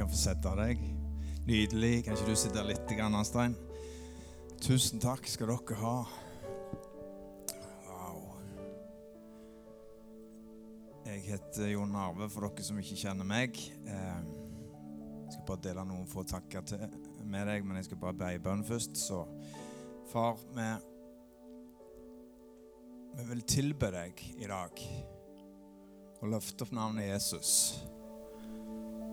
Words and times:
kan 0.00 0.08
få 0.08 0.16
sette 0.16 0.50
deg. 0.56 0.80
Nydelig. 1.44 2.04
Kan 2.06 2.16
ikke 2.16 2.30
du 2.30 2.38
sitte 2.38 2.62
litt, 2.64 2.92
Anstein? 3.04 3.52
Tusen 4.64 5.00
takk 5.02 5.28
skal 5.28 5.50
dere 5.52 5.76
ha. 5.76 5.96
Wow. 7.84 8.22
Jeg 11.04 11.20
heter 11.26 11.68
Jon 11.74 11.92
Arve, 12.00 12.30
for 12.32 12.48
dere 12.48 12.64
som 12.64 12.80
ikke 12.80 12.96
kjenner 13.02 13.28
meg. 13.28 13.60
Eh, 13.84 14.22
Jeg 15.30 15.36
skal 15.36 15.46
bare 15.46 15.62
dele 15.68 15.84
noen 15.86 16.08
få 16.10 16.24
takker 16.26 16.64
til 16.66 16.80
med 17.22 17.46
deg, 17.46 17.62
men 17.62 17.76
jeg 17.78 17.90
skal 17.90 18.00
bare 18.00 18.16
be 18.18 18.32
i 18.34 18.40
bønn 18.42 18.64
først. 18.66 18.96
Så 18.98 19.20
far, 20.10 20.40
vi, 20.56 20.70
vi 23.20 23.30
vil 23.34 23.44
tilbe 23.46 23.92
deg 23.94 24.24
i 24.40 24.48
dag 24.48 24.82
og 26.20 26.28
løfte 26.32 26.64
opp 26.66 26.72
navnet 26.74 27.12
Jesus 27.12 27.52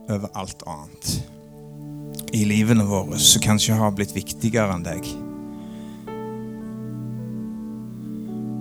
over 0.10 0.30
alt 0.34 0.64
annet 0.68 1.12
i 2.36 2.46
livene 2.46 2.84
våre 2.88 3.20
som 3.20 3.42
kanskje 3.44 3.76
har 3.78 3.94
blitt 3.96 4.16
viktigere 4.16 4.76
enn 4.76 4.86
deg. 4.86 5.06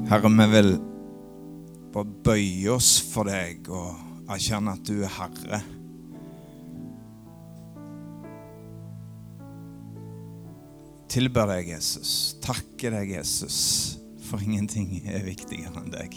Herre, 0.06 0.30
vi 0.30 0.46
vil 0.52 0.76
bare 1.94 2.20
bøye 2.26 2.74
oss 2.76 2.96
for 3.02 3.30
deg 3.30 3.66
og 3.72 4.30
erkjenne 4.30 4.76
at 4.76 4.86
du 4.86 5.00
er 5.00 5.16
Herre. 5.16 5.62
Tilber 11.16 11.48
deg, 11.48 11.72
Jesus. 11.72 12.36
Takker 12.44 12.92
deg, 12.92 13.14
Jesus, 13.16 13.58
for 14.28 14.42
ingenting 14.42 14.98
er 15.08 15.24
viktigere 15.26 15.80
enn 15.80 15.90
deg. 15.94 16.16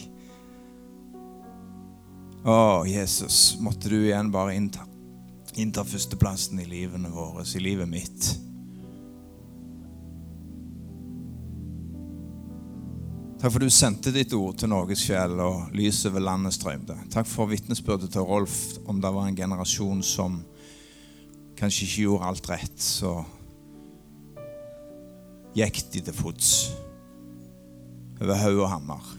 Å, 2.46 2.86
Jesus, 2.88 3.58
måtte 3.64 3.92
du 3.92 3.98
igjen 4.02 4.30
bare 4.34 4.56
innta 4.58 4.86
inntar 5.58 5.88
førsteplassen 5.88 6.60
i 6.62 6.68
livene 6.70 7.10
våre, 7.10 7.46
i 7.56 7.64
livet 7.64 7.90
mitt. 7.90 8.30
Takk 13.40 13.54
for 13.56 13.64
du 13.64 13.72
sendte 13.72 14.12
ditt 14.12 14.34
ord 14.36 14.58
til 14.60 14.68
Norges 14.74 15.06
fjell, 15.08 15.38
og 15.40 15.72
lyset 15.72 16.12
over 16.12 16.26
landet 16.26 16.58
strømte. 16.58 16.98
Takk 17.14 17.28
for 17.30 17.48
vitnesbyrdet 17.48 18.12
til 18.12 18.28
Rolf 18.28 18.58
om 18.86 19.00
det 19.00 19.14
var 19.16 19.30
en 19.30 19.38
generasjon 19.38 20.04
som 20.04 20.42
kanskje 21.60 21.86
ikke 21.88 22.04
gjorde 22.04 22.28
alt 22.28 22.50
rett, 22.52 22.84
så 22.84 23.14
gikk 25.56 25.82
de 25.94 26.04
til 26.04 26.16
fots 26.16 26.52
over 28.20 28.36
haug 28.44 28.60
og 28.60 28.70
hammer. 28.74 29.10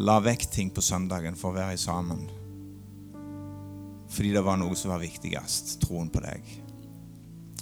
La 0.00 0.16
vekk 0.24 0.48
ting 0.52 0.72
på 0.72 0.84
søndagen 0.84 1.36
for 1.36 1.52
å 1.52 1.58
være 1.58 1.76
sammen 1.80 2.24
fordi 4.08 4.32
det 4.34 4.42
var 4.44 4.58
noe 4.60 4.76
som 4.78 4.92
var 4.92 5.02
viktigst 5.02 5.78
troen 5.84 6.08
på 6.12 6.22
deg. 6.24 6.44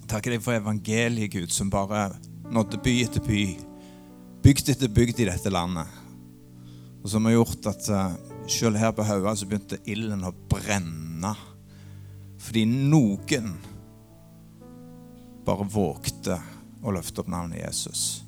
Takker 0.06 0.36
deg 0.36 0.42
for 0.44 0.54
evangeliet, 0.54 1.32
Gud, 1.32 1.50
som 1.50 1.70
bare 1.72 2.08
nådde 2.52 2.78
by 2.82 2.94
etter 3.02 3.24
by, 3.26 3.44
bygd 4.44 4.70
etter 4.70 4.92
bygd 4.92 5.24
i 5.24 5.28
dette 5.28 5.50
landet. 5.50 5.90
Og 7.02 7.10
som 7.10 7.26
har 7.26 7.36
gjort 7.36 7.66
at 7.70 7.88
uh, 7.90 8.14
selv 8.50 8.78
her 8.78 8.94
på 8.94 9.04
Haua 9.06 9.34
så 9.38 9.46
begynte 9.46 9.78
ilden 9.90 10.26
å 10.26 10.34
brenne. 10.50 11.34
Fordi 12.42 12.64
noen 12.66 13.56
bare 15.46 15.66
vågte 15.70 16.38
å 16.82 16.94
løfte 16.94 17.22
opp 17.22 17.30
navnet 17.30 17.62
Jesus. 17.62 18.22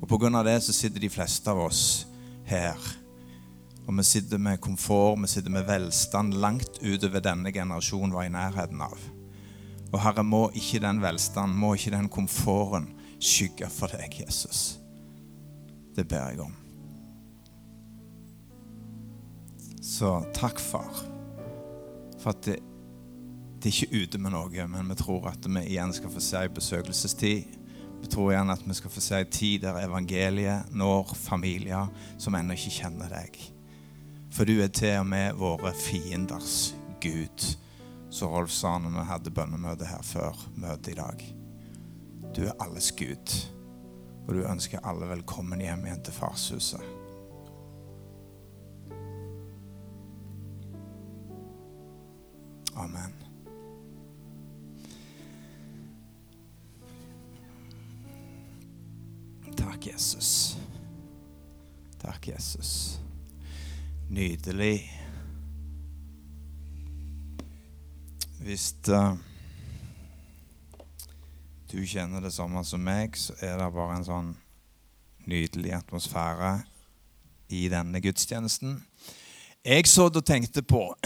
Og 0.00 0.08
på 0.08 0.18
grunn 0.20 0.36
av 0.36 0.46
det 0.48 0.58
så 0.64 0.72
sitter 0.76 1.00
de 1.00 1.12
fleste 1.12 1.52
av 1.52 1.60
oss 1.66 1.84
her 2.48 2.76
og 3.90 3.96
vi 3.98 4.04
sitter 4.06 4.38
med 4.38 4.60
komfort, 4.62 5.18
vi 5.18 5.26
sitter 5.26 5.50
med 5.50 5.66
velstand 5.66 6.36
langt 6.38 6.78
utover 6.78 7.22
denne 7.24 7.50
generasjonen 7.50 8.12
var 8.14 8.28
i 8.28 8.30
nærheten 8.30 8.78
av. 8.86 9.00
Og 9.90 9.98
Herre, 10.04 10.22
må 10.22 10.44
ikke 10.54 10.78
den 10.84 11.00
velstanden, 11.02 11.58
må 11.58 11.72
ikke 11.74 11.96
den 11.96 12.06
komforten 12.12 12.86
skygge 13.18 13.66
for 13.74 13.90
deg, 13.90 14.14
Jesus. 14.22 14.78
Det 15.96 16.06
ber 16.06 16.30
jeg 16.30 16.44
om. 16.46 16.54
Så 19.82 20.20
takk, 20.38 20.62
far, 20.62 21.04
for 22.20 22.30
at 22.30 22.46
det, 22.46 22.60
det 23.58 23.72
er 23.72 23.74
ikke 23.74 24.04
ute 24.04 24.22
med 24.22 24.36
noe, 24.38 24.70
men 24.70 24.94
vi 24.94 25.02
tror 25.02 25.32
at 25.34 25.50
vi 25.50 25.66
igjen 25.66 25.98
skal 25.98 26.14
få 26.14 26.22
se 26.22 26.46
besøkelsestid. 26.62 27.56
Vi 28.00 28.08
tror 28.08 28.36
igjen 28.36 28.54
at 28.54 28.62
vi 28.62 28.78
skal 28.78 28.94
få 28.94 29.02
se 29.02 29.24
en 29.24 29.34
tid 29.34 29.64
der 29.66 29.82
evangeliet 29.82 30.70
når 30.70 31.16
familier 31.18 31.90
som 32.22 32.38
ennå 32.38 32.54
ikke 32.54 32.78
kjenner 32.84 33.18
deg. 33.18 33.48
For 34.30 34.44
du 34.44 34.60
er 34.62 34.70
til 34.72 34.98
og 35.00 35.06
med 35.10 35.34
våre 35.38 35.72
fienders 35.74 36.74
Gud. 37.02 37.56
Så 38.10 38.28
Rolf 38.30 38.50
sa 38.50 38.78
når 38.78 38.94
vi 38.94 39.06
hadde 39.08 39.32
bønnemøte 39.34 39.86
her 39.86 40.02
før 40.02 40.38
møtet 40.56 40.92
i 40.94 40.98
dag. 40.98 41.24
Du 42.36 42.42
er 42.46 42.56
alles 42.62 42.92
Gud, 42.92 43.34
og 44.28 44.34
du 44.34 44.42
ønsker 44.46 44.86
alle 44.86 45.08
velkommen 45.10 45.60
hjem 45.60 45.84
igjen 45.86 46.02
til 46.06 46.14
farshuset. 46.14 46.82
Amen. 52.76 53.14
Takk, 59.56 59.86
Jesus. 59.86 60.56
Takk, 61.98 62.28
Jesus. 62.28 63.00
Nydelig. 64.10 64.90
Hvis 68.42 68.74
uh, 68.88 69.14
du 71.70 71.86
kjenner 71.86 72.18
det 72.24 72.32
samme 72.34 72.64
som 72.66 72.82
meg, 72.82 73.14
så 73.14 73.36
er 73.38 73.54
det 73.60 73.68
bare 73.76 74.00
en 74.00 74.06
sånn 74.08 74.32
nydelig 75.30 75.76
atmosfære 75.78 76.56
i 77.54 77.68
denne 77.70 78.02
gudstjenesten. 78.02 78.80
Jeg 79.62 79.86
så 79.86 80.08
og 80.10 80.24
tenkte 80.26 80.66
på 80.66 80.82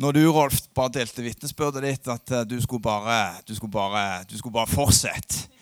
Når 0.00 0.12
du, 0.14 0.22
Rolf, 0.32 0.62
bare 0.72 0.94
delte 0.94 1.22
vitnesbyrdet 1.26 1.84
ditt, 1.84 2.08
at 2.08 2.48
du 2.48 2.56
skulle 2.62 2.80
bare, 2.80 3.42
du 3.44 3.52
skulle 3.52 3.76
bare, 3.76 4.24
du 4.24 4.38
skulle 4.38 4.56
bare 4.56 4.72
fortsette 4.72 5.57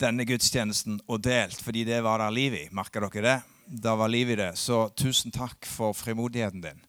denne 0.00 0.26
gudstjenesten 0.26 0.98
og 1.06 1.22
delt, 1.24 1.60
fordi 1.62 1.84
det 1.86 2.02
var 2.04 2.22
der 2.22 2.34
liv 2.34 2.56
i. 2.58 2.64
Merker 2.74 3.06
dere 3.06 3.24
det? 3.24 3.36
Det 3.84 3.94
var 3.98 4.10
liv 4.10 4.30
i 4.30 4.38
det. 4.38 4.52
Så 4.58 4.88
tusen 4.96 5.32
takk 5.32 5.66
for 5.66 5.94
frimodigheten 5.96 6.64
din. 6.64 6.82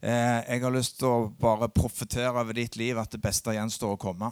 Eh, 0.00 0.40
jeg 0.48 0.62
har 0.62 0.72
lyst 0.72 0.98
til 0.98 1.08
å 1.08 1.28
bare 1.40 1.68
profetere 1.72 2.32
over 2.32 2.56
ditt 2.56 2.76
liv 2.76 2.98
at 3.00 3.12
det 3.12 3.22
beste 3.24 3.54
gjenstår 3.56 3.96
å 3.96 4.00
komme. 4.00 4.30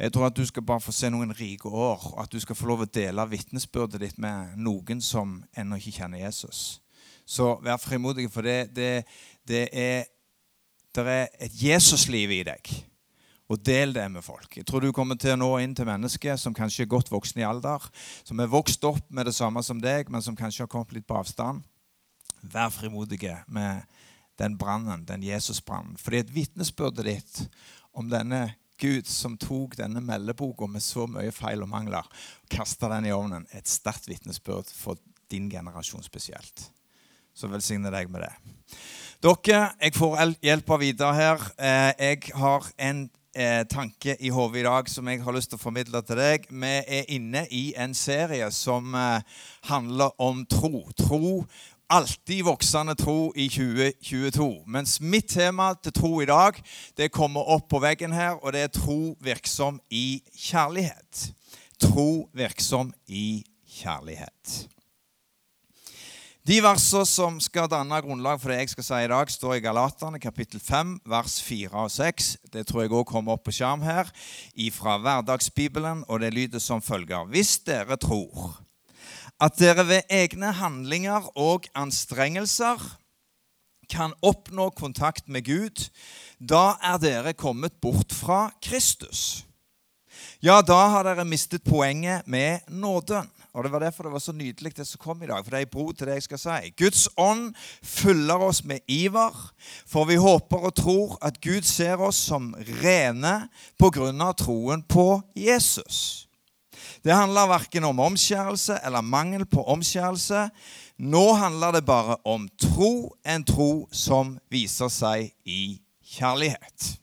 Jeg 0.00 0.14
tror 0.14 0.30
at 0.30 0.36
du 0.36 0.46
skal 0.48 0.64
bare 0.64 0.80
få 0.80 0.94
se 0.96 1.10
noen 1.12 1.34
rike 1.36 1.68
år, 1.68 2.04
og 2.14 2.20
at 2.22 2.32
du 2.32 2.40
skal 2.40 2.56
få 2.56 2.70
lov 2.70 2.86
å 2.86 2.88
dele 2.88 3.26
vitnesbyrdet 3.28 4.00
ditt 4.00 4.20
med 4.22 4.56
noen 4.56 5.02
som 5.04 5.42
ennå 5.52 5.76
ikke 5.76 5.98
kjenner 5.98 6.22
Jesus. 6.22 6.80
Så 7.28 7.58
vær 7.62 7.76
frimodig, 7.76 8.30
for 8.32 8.46
det, 8.46 8.70
det, 8.74 9.04
det 9.46 9.66
er, 9.76 10.06
det 10.96 11.04
er 11.04 11.28
et 11.44 11.58
Jesusliv 11.62 12.32
i 12.32 12.40
deg. 12.48 12.72
Og 13.50 13.58
del 13.66 13.94
det 13.96 14.04
med 14.12 14.22
folk. 14.22 14.52
Jeg 14.56 14.66
tror 14.68 14.84
du 14.84 14.92
kommer 14.94 15.18
til 15.18 15.34
å 15.34 15.40
nå 15.40 15.48
inn 15.58 15.74
til 15.74 15.88
mennesker 15.88 16.36
som 16.38 16.54
kanskje 16.54 16.84
er 16.84 16.92
godt 16.92 17.10
voksne 17.10 17.42
i 17.42 17.48
alder, 17.48 17.82
som 18.22 18.38
er 18.38 18.50
vokst 18.50 18.84
opp 18.86 19.02
med 19.10 19.26
det 19.26 19.34
samme 19.34 19.62
som 19.66 19.80
deg, 19.82 20.10
men 20.10 20.22
som 20.22 20.38
kanskje 20.38 20.64
har 20.64 20.70
kommet 20.70 20.94
litt 20.94 21.08
på 21.08 21.18
avstand. 21.18 21.64
Vær 22.40 22.70
frimodige 22.70 23.40
med 23.50 23.82
den 24.40 24.54
brannen, 24.56 25.02
den 25.04 25.26
Jesusbrannen. 25.26 25.98
Fordi 26.00 26.22
et 26.22 26.32
vitnesbyrdet 26.34 27.08
ditt 27.10 27.42
om 27.92 28.08
denne 28.08 28.54
Gud 28.80 29.10
som 29.10 29.36
tok 29.36 29.76
denne 29.76 30.00
meldeboka 30.00 30.68
med 30.70 30.80
så 30.84 31.04
mye 31.10 31.34
feil 31.34 31.66
og 31.66 31.68
mangler, 31.68 32.06
og 32.06 32.54
kasta 32.54 32.88
den 32.94 33.10
i 33.10 33.12
ovnen, 33.12 33.44
et 33.52 33.68
sterkt 33.68 34.08
vitnesbyrd 34.08 34.70
for 34.72 35.00
din 35.30 35.50
generasjon 35.52 36.06
spesielt. 36.06 36.70
Så 37.34 37.50
velsigne 37.50 37.92
deg 37.92 38.08
med 38.10 38.24
det. 38.24 38.32
Dere, 39.20 39.74
jeg 39.82 39.94
får 39.98 40.36
hjelp 40.40 40.70
av 40.72 40.80
Vidar 40.80 41.16
her. 41.18 41.42
Eh, 41.60 41.90
jeg 41.98 42.32
har 42.40 42.70
en 42.88 43.08
eh, 43.34 43.64
tanke 43.70 44.16
i 44.20 44.30
hodet 44.30 44.60
i 44.60 44.64
dag 44.66 44.88
som 44.90 45.08
jeg 45.08 45.22
har 45.22 45.34
lyst 45.34 45.52
til 45.52 45.60
å 45.60 45.62
formidle 45.62 46.02
til 46.06 46.18
deg. 46.20 46.46
Vi 46.50 46.72
er 46.80 47.10
inne 47.12 47.46
i 47.50 47.70
en 47.78 47.94
serie 47.94 48.50
som 48.54 48.94
eh, 48.94 49.20
handler 49.70 50.14
om 50.20 50.44
tro. 50.50 50.86
Tro 50.98 51.44
alltid 51.90 52.44
voksende 52.46 52.94
tro 52.94 53.32
i 53.36 53.48
2022. 53.48 54.48
Mens 54.66 55.00
mitt 55.00 55.30
tema 55.34 55.72
til 55.82 55.92
tro 55.92 56.12
i 56.22 56.28
dag 56.30 56.58
det 56.96 57.12
kommer 57.12 57.50
opp 57.50 57.68
på 57.70 57.82
veggen 57.82 58.14
her, 58.14 58.38
og 58.42 58.54
det 58.54 58.66
er 58.66 58.74
tro 58.74 59.16
virksom 59.20 59.80
i 59.90 60.22
kjærlighet. 60.36 61.30
Tro 61.80 62.28
virksom 62.36 62.94
i 63.06 63.42
kjærlighet. 63.80 64.70
De 66.48 66.56
versene 66.64 67.04
som 67.04 67.34
skal 67.36 67.66
danne 67.68 67.98
grunnlag 68.00 68.38
for 68.40 68.48
det 68.48 68.62
jeg 68.62 68.70
skal 68.72 68.84
si 68.86 68.98
i 69.04 69.08
dag, 69.12 69.28
står 69.28 69.58
i 69.58 69.60
Galaterne 69.60 70.16
kapittel 70.22 70.60
5, 70.64 70.94
vers 71.04 71.34
4 71.44 71.68
og 71.76 71.90
6. 71.92 72.28
Det 72.48 72.62
tror 72.64 72.86
jeg 72.86 72.92
òg 72.96 73.04
kommer 73.10 73.36
opp 73.36 73.42
på 73.44 73.52
skjerm 73.52 73.84
her, 73.84 74.08
fra 74.72 74.94
Hverdagsbibelen, 75.04 76.00
og 76.08 76.22
det 76.24 76.32
lyder 76.32 76.62
som 76.64 76.80
følger. 76.80 77.28
Hvis 77.28 77.58
dere 77.66 77.98
tror 78.00 78.56
at 79.36 79.60
dere 79.60 79.84
ved 79.84 80.08
egne 80.08 80.54
handlinger 80.56 81.28
og 81.36 81.68
anstrengelser 81.76 82.80
kan 83.92 84.16
oppnå 84.24 84.70
kontakt 84.72 85.28
med 85.28 85.44
Gud, 85.44 85.90
da 86.40 86.78
er 86.80 86.96
dere 87.04 87.36
kommet 87.36 87.76
bort 87.84 88.16
fra 88.16 88.46
Kristus. 88.64 89.44
Ja, 90.40 90.62
da 90.64 90.86
har 90.94 91.04
dere 91.04 91.28
mistet 91.28 91.68
poenget 91.68 92.24
med 92.24 92.64
nåden. 92.72 93.28
Og 93.52 93.64
Det 93.64 93.72
var 93.72 93.78
derfor 93.78 94.02
det 94.02 94.12
var 94.12 94.22
så 94.22 94.32
nydelig 94.32 94.76
det 94.76 94.86
som 94.86 95.00
kom 95.02 95.22
i 95.22 95.26
dag. 95.26 95.44
For 95.44 95.50
det 95.50 95.58
er 95.58 95.66
i 95.66 95.70
bro 95.70 95.92
til 95.92 96.06
det 96.06 96.14
jeg 96.20 96.22
skal 96.22 96.38
si. 96.38 96.70
Guds 96.78 97.08
ånd 97.16 97.54
fyller 97.82 98.38
oss 98.46 98.64
med 98.64 98.80
iver, 98.88 99.34
for 99.86 100.04
vi 100.04 100.20
håper 100.20 100.70
og 100.70 100.74
tror 100.74 101.18
at 101.22 101.40
Gud 101.40 101.62
ser 101.62 101.98
oss 101.98 102.16
som 102.16 102.54
rene 102.82 103.48
av 103.80 104.34
troen 104.38 104.82
på 104.82 105.22
Jesus. 105.34 106.28
Det 107.04 107.12
handler 107.12 107.48
verken 107.48 107.84
om 107.84 108.00
omskjærelse 108.00 108.78
eller 108.84 109.00
mangel 109.00 109.46
på 109.46 109.64
omskjærelse. 109.64 110.48
Nå 110.98 111.32
handler 111.32 111.72
det 111.72 111.84
bare 111.84 112.16
om 112.24 112.48
tro, 112.60 113.16
en 113.24 113.44
tro 113.44 113.88
som 113.92 114.38
viser 114.50 114.88
seg 114.92 115.32
i 115.44 115.80
kjærlighet. 116.04 117.00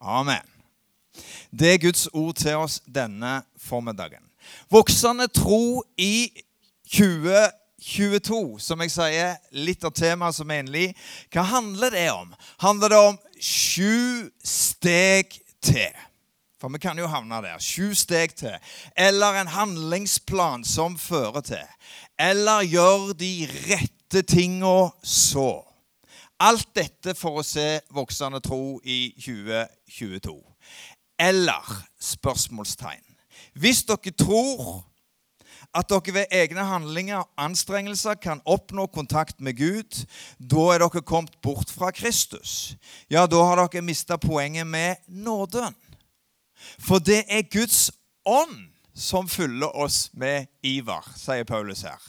Amen. 0.00 0.42
Det 1.50 1.74
er 1.74 1.78
Guds 1.78 2.08
ord 2.12 2.34
til 2.34 2.58
oss 2.58 2.80
denne 2.86 3.42
formiddagen. 3.56 4.24
Voksende 4.72 5.28
tro 5.32 5.82
i 5.98 6.30
2022, 6.90 8.58
som 8.62 8.82
jeg 8.84 8.94
sier, 8.94 9.36
litt 9.56 9.84
av 9.84 9.94
temaet 9.96 10.36
som 10.38 10.50
er 10.50 10.64
endelig. 10.64 10.88
Hva 11.32 11.46
handler 11.54 11.94
det 11.94 12.08
om? 12.14 12.34
Handler 12.64 12.94
det 12.94 13.04
om 13.10 13.20
sju 13.40 14.30
steg 14.44 15.38
til? 15.64 15.94
For 16.64 16.72
vi 16.72 16.80
kan 16.80 16.96
jo 16.96 17.10
havne 17.12 17.42
der. 17.44 17.60
Sju 17.60 17.92
steg 17.92 18.32
til. 18.40 18.54
Eller 18.96 19.36
en 19.36 19.50
handlingsplan 19.52 20.64
som 20.64 20.96
fører 20.96 21.44
til. 21.44 21.66
Eller 22.16 22.64
gjør 22.64 23.12
de 23.20 23.32
rette 23.68 24.22
tinga 24.24 24.88
så. 25.04 25.50
Alt 26.40 26.70
dette 26.72 27.12
for 27.18 27.42
å 27.42 27.44
se 27.44 27.82
voksende 27.92 28.40
tro 28.40 28.78
i 28.80 29.12
2022. 29.20 30.38
Eller 31.20 31.68
spørsmålstegn. 32.00 33.03
Hvis 33.54 33.84
dere 33.86 34.12
tror 34.18 34.82
at 35.74 35.88
dere 35.90 36.14
ved 36.14 36.34
egne 36.34 36.64
handlinger 36.66 37.22
og 37.22 37.30
anstrengelser 37.46 38.14
kan 38.14 38.42
oppnå 38.46 38.86
kontakt 38.86 39.40
med 39.40 39.56
Gud, 39.58 40.04
da 40.38 40.68
er 40.74 40.84
dere 40.84 41.02
kommet 41.02 41.34
bort 41.42 41.70
fra 41.70 41.90
Kristus. 41.90 42.76
Ja, 43.10 43.26
da 43.26 43.42
har 43.42 43.62
dere 43.62 43.82
mista 43.82 44.16
poenget 44.16 44.66
med 44.66 44.96
nåden. 45.08 45.74
For 46.78 46.98
det 46.98 47.24
er 47.28 47.42
Guds 47.50 47.90
ånd 48.24 48.70
som 48.94 49.28
fyller 49.28 49.74
oss 49.76 50.08
med 50.14 50.46
iver, 50.62 51.02
sier 51.18 51.44
Paulus 51.44 51.82
her. 51.82 52.00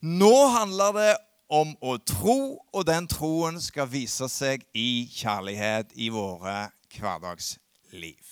Nå 0.00 0.32
handler 0.52 0.96
det 0.96 1.12
om 1.52 1.74
å 1.84 1.98
tro, 2.00 2.38
og 2.72 2.86
den 2.88 3.06
troen 3.08 3.60
skal 3.60 3.90
vise 3.92 4.28
seg 4.32 4.64
i 4.72 5.04
kjærlighet 5.12 5.92
i 6.00 6.08
våre 6.12 6.70
hverdagsliv. 6.96 8.24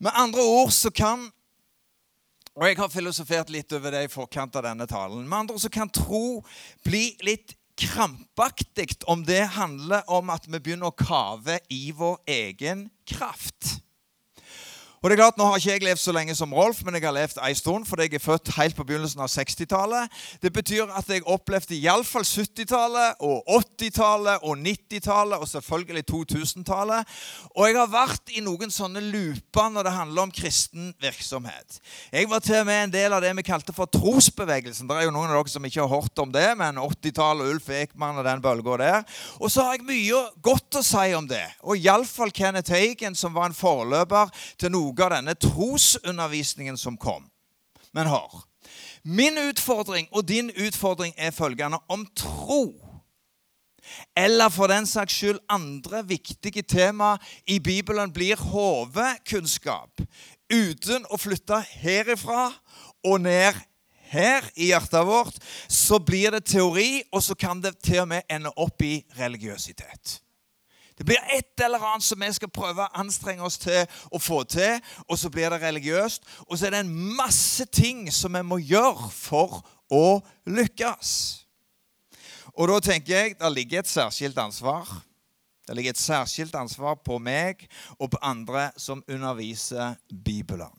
Med 0.00 0.16
andre 0.16 0.42
ord 0.42 0.72
så 0.72 0.90
kan 0.90 1.28
og 2.56 2.66
Jeg 2.66 2.76
har 2.76 2.90
filosofert 2.92 3.50
litt 3.54 3.72
over 3.72 3.94
det 3.94 4.00
i 4.04 4.10
forkant 4.10 4.56
av 4.58 4.64
denne 4.66 4.84
talen. 4.90 5.22
Med 5.22 5.38
andre 5.38 5.54
ord 5.54 5.62
så 5.62 5.70
kan 5.72 5.88
tro 5.88 6.42
bli 6.84 7.14
litt 7.24 7.54
krampaktig 7.78 8.98
om 9.08 9.22
det 9.24 9.44
handler 9.54 10.02
om 10.10 10.32
at 10.34 10.48
vi 10.48 10.58
begynner 10.58 10.90
å 10.90 10.96
kave 10.98 11.60
i 11.72 11.94
vår 11.96 12.18
egen 12.28 12.88
kraft. 13.08 13.78
Og 15.00 15.08
det 15.08 15.14
er 15.14 15.22
klart, 15.22 15.38
Nå 15.40 15.46
har 15.48 15.56
ikke 15.56 15.72
jeg 15.72 15.80
levd 15.86 16.00
så 16.02 16.12
lenge 16.12 16.34
som 16.36 16.50
Rolf, 16.52 16.82
men 16.84 16.98
jeg 16.98 17.06
har 17.06 17.14
levd 17.16 17.38
en 17.40 17.56
stund 17.56 17.86
fordi 17.88 18.04
jeg 18.04 18.18
er 18.18 18.20
født 18.20 18.50
helt 18.58 18.76
på 18.76 18.84
begynnelsen 18.84 19.22
av 19.24 19.30
60-tallet. 19.32 20.18
Det 20.42 20.50
betyr 20.52 20.90
at 20.92 21.08
jeg 21.08 21.24
opplevde 21.24 21.78
iallfall 21.78 22.26
70-tallet 22.28 23.22
og 23.24 23.48
80-tallet 23.48 24.44
og 24.44 24.60
90-tallet 24.60 25.40
og 25.40 25.48
selvfølgelig 25.48 26.02
2000-tallet. 26.10 27.14
Og 27.54 27.64
jeg 27.64 27.78
har 27.78 27.88
vært 27.94 28.34
i 28.36 28.42
noen 28.44 28.74
sånne 28.74 29.00
looper 29.06 29.70
når 29.72 29.88
det 29.88 29.94
handler 29.94 30.26
om 30.26 30.34
kristen 30.36 30.92
virksomhet. 31.00 31.80
Jeg 32.12 32.28
var 32.28 32.44
til 32.44 32.60
og 32.60 32.68
med 32.68 32.82
en 32.82 32.94
del 32.98 33.16
av 33.16 33.24
det 33.24 33.32
vi 33.40 33.46
kalte 33.48 33.72
for 33.72 33.88
trosbevegelsen. 33.88 34.84
Det 34.84 35.00
er 35.00 35.08
jo 35.08 35.16
noen 35.16 35.32
av 35.32 35.40
dere 35.40 35.54
som 35.54 35.64
ikke 35.64 35.80
har 35.80 35.94
hørt 35.94 36.20
om 36.20 36.36
det, 36.36 36.44
men 36.60 36.82
80-tallet, 36.84 37.54
Ulf 37.54 37.72
Ekman 37.72 38.20
og 38.20 38.28
den 38.28 38.44
bølga 38.44 38.76
der. 38.84 39.08
Og 39.40 39.48
så 39.48 39.64
har 39.64 39.80
jeg 39.80 39.88
mye 39.88 40.22
godt 40.44 40.76
å 40.76 40.84
si 40.84 41.08
om 41.16 41.32
det. 41.32 41.46
Og 41.64 41.80
iallfall 41.80 42.36
Kenneth 42.36 42.76
Hagen, 42.76 43.16
som 43.16 43.32
var 43.32 43.48
en 43.48 43.56
forløper 43.56 44.28
til 44.60 44.76
noe 44.76 44.89
noe 44.90 45.06
av 45.06 45.14
denne 45.14 45.34
trosundervisningen 45.38 46.78
som 46.78 46.98
kom. 46.98 47.28
Men 47.92 48.10
hør. 48.10 48.44
Min 49.02 49.38
utfordring 49.38 50.08
og 50.12 50.28
din 50.28 50.50
utfordring 50.50 51.14
er 51.16 51.30
følgende 51.30 51.80
om 51.88 52.06
tro. 52.16 52.74
Eller 54.16 54.50
for 54.52 54.70
den 54.70 54.86
saks 54.86 55.14
skyld 55.14 55.40
andre 55.48 56.04
viktige 56.06 56.62
tema 56.62 57.16
i 57.46 57.58
Bibelen 57.58 58.12
blir 58.12 58.36
hovedkunnskap. 58.36 60.02
Uten 60.50 61.06
å 61.10 61.18
flytte 61.18 61.62
herifra 61.80 62.50
og 63.06 63.22
ned 63.24 63.56
her 64.10 64.46
i 64.56 64.70
hjertet 64.70 65.06
vårt, 65.06 65.36
så 65.68 65.98
blir 66.02 66.34
det 66.34 66.44
teori, 66.50 67.02
og 67.14 67.22
så 67.22 67.34
kan 67.38 67.62
det 67.62 67.78
til 67.78 68.02
og 68.02 68.10
med 68.10 68.26
ende 68.30 68.50
opp 68.58 68.82
i 68.82 68.98
religiøsitet. 69.18 70.18
Det 71.00 71.06
blir 71.08 71.30
et 71.32 71.62
eller 71.64 71.80
annet 71.80 72.04
som 72.04 72.20
vi 72.20 72.28
skal 72.36 72.50
prøve 72.52 72.84
å 72.84 73.00
anstrenge 73.00 73.40
oss 73.40 73.54
til 73.56 73.86
å 74.12 74.18
få 74.20 74.42
til. 74.44 74.82
Og 75.08 75.16
så 75.16 75.30
blir 75.32 75.48
det 75.48 75.62
religiøst. 75.62 76.26
Og 76.44 76.58
så 76.58 76.66
er 76.68 76.74
det 76.74 76.82
en 76.84 77.14
masse 77.16 77.64
ting 77.72 78.02
som 78.12 78.36
vi 78.36 78.42
må 78.44 78.58
gjøre 78.60 79.08
for 79.08 79.62
å 79.88 80.20
lykkes. 80.44 81.14
Og 82.52 82.68
da 82.68 82.76
tenker 82.84 83.16
jeg 83.16 83.38
det 83.40 83.52
ligger 83.54 83.80
et 83.80 83.88
særskilt 83.88 84.36
ansvar. 84.44 84.92
Det 85.64 85.78
ligger 85.78 85.96
et 85.96 86.02
særskilt 86.04 86.60
ansvar 86.60 87.00
på 87.00 87.16
meg 87.16 87.64
og 87.96 88.10
på 88.12 88.20
andre 88.20 88.68
som 88.76 89.00
underviser 89.08 89.96
Bibelen. 90.12 90.76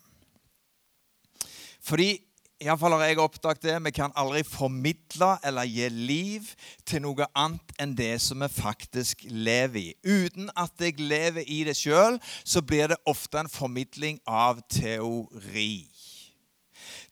Fordi 1.82 2.14
Iallfall 2.62 2.94
har 2.94 3.08
jeg 3.10 3.18
oppdaget 3.18 3.62
det. 3.64 3.78
Vi 3.84 3.90
kan 3.90 4.12
aldri 4.14 4.44
formidle 4.46 5.32
eller 5.44 5.66
gi 5.66 5.88
liv 5.90 6.50
til 6.86 7.02
noe 7.02 7.26
annet 7.34 7.72
enn 7.82 7.96
det 7.98 8.14
som 8.22 8.44
vi 8.44 8.48
faktisk 8.54 9.24
lever 9.26 9.80
i. 9.80 9.88
Uten 10.06 10.50
at 10.54 10.78
jeg 10.78 11.00
lever 11.02 11.42
i 11.42 11.62
det 11.66 11.74
sjøl, 11.78 12.20
så 12.44 12.62
blir 12.62 12.92
det 12.92 13.00
ofte 13.10 13.42
en 13.42 13.50
formidling 13.50 14.20
av 14.30 14.62
teori. 14.70 15.88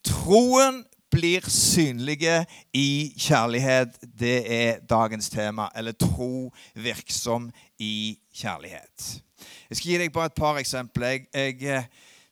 Troen 0.06 0.85
blir 1.11 1.49
synlige 1.50 2.44
i 2.76 3.11
kjærlighet. 3.19 3.99
Det 4.06 4.38
er 4.46 4.79
dagens 4.87 5.31
tema. 5.35 5.67
Eller 5.74 5.98
tro 5.98 6.53
virksom 6.74 7.51
i 7.79 8.20
kjærlighet. 8.34 9.19
Jeg 9.70 9.77
skal 9.77 9.91
gi 9.91 9.98
deg 10.05 10.15
bare 10.15 10.31
et 10.31 10.39
par 10.39 10.63
eksempler. 10.63 11.27
Jeg, 11.34 11.58
jeg 11.63 11.84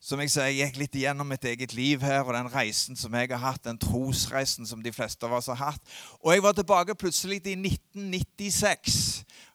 som 0.09 0.21
jeg 0.23 0.33
sier, 0.33 0.49
jeg 0.49 0.71
gikk 0.71 0.79
litt 0.81 0.97
igjennom 0.97 1.29
mitt 1.29 1.45
eget 1.45 1.75
liv 1.77 2.01
her 2.01 2.23
og 2.23 2.33
den 2.33 2.49
reisen 2.49 2.97
som 2.97 3.13
jeg 3.13 3.29
har 3.29 3.43
hatt, 3.43 3.61
den 3.67 3.81
trosreisen 3.81 4.65
som 4.69 4.81
de 4.81 4.93
fleste 4.95 5.29
av 5.29 5.35
oss 5.37 5.51
har 5.53 5.61
hatt. 5.61 5.97
Og 6.23 6.33
jeg 6.33 6.45
var 6.47 6.57
tilbake 6.57 6.97
plutselig 6.97 7.43
i 7.45 7.57
1996. 7.59 8.97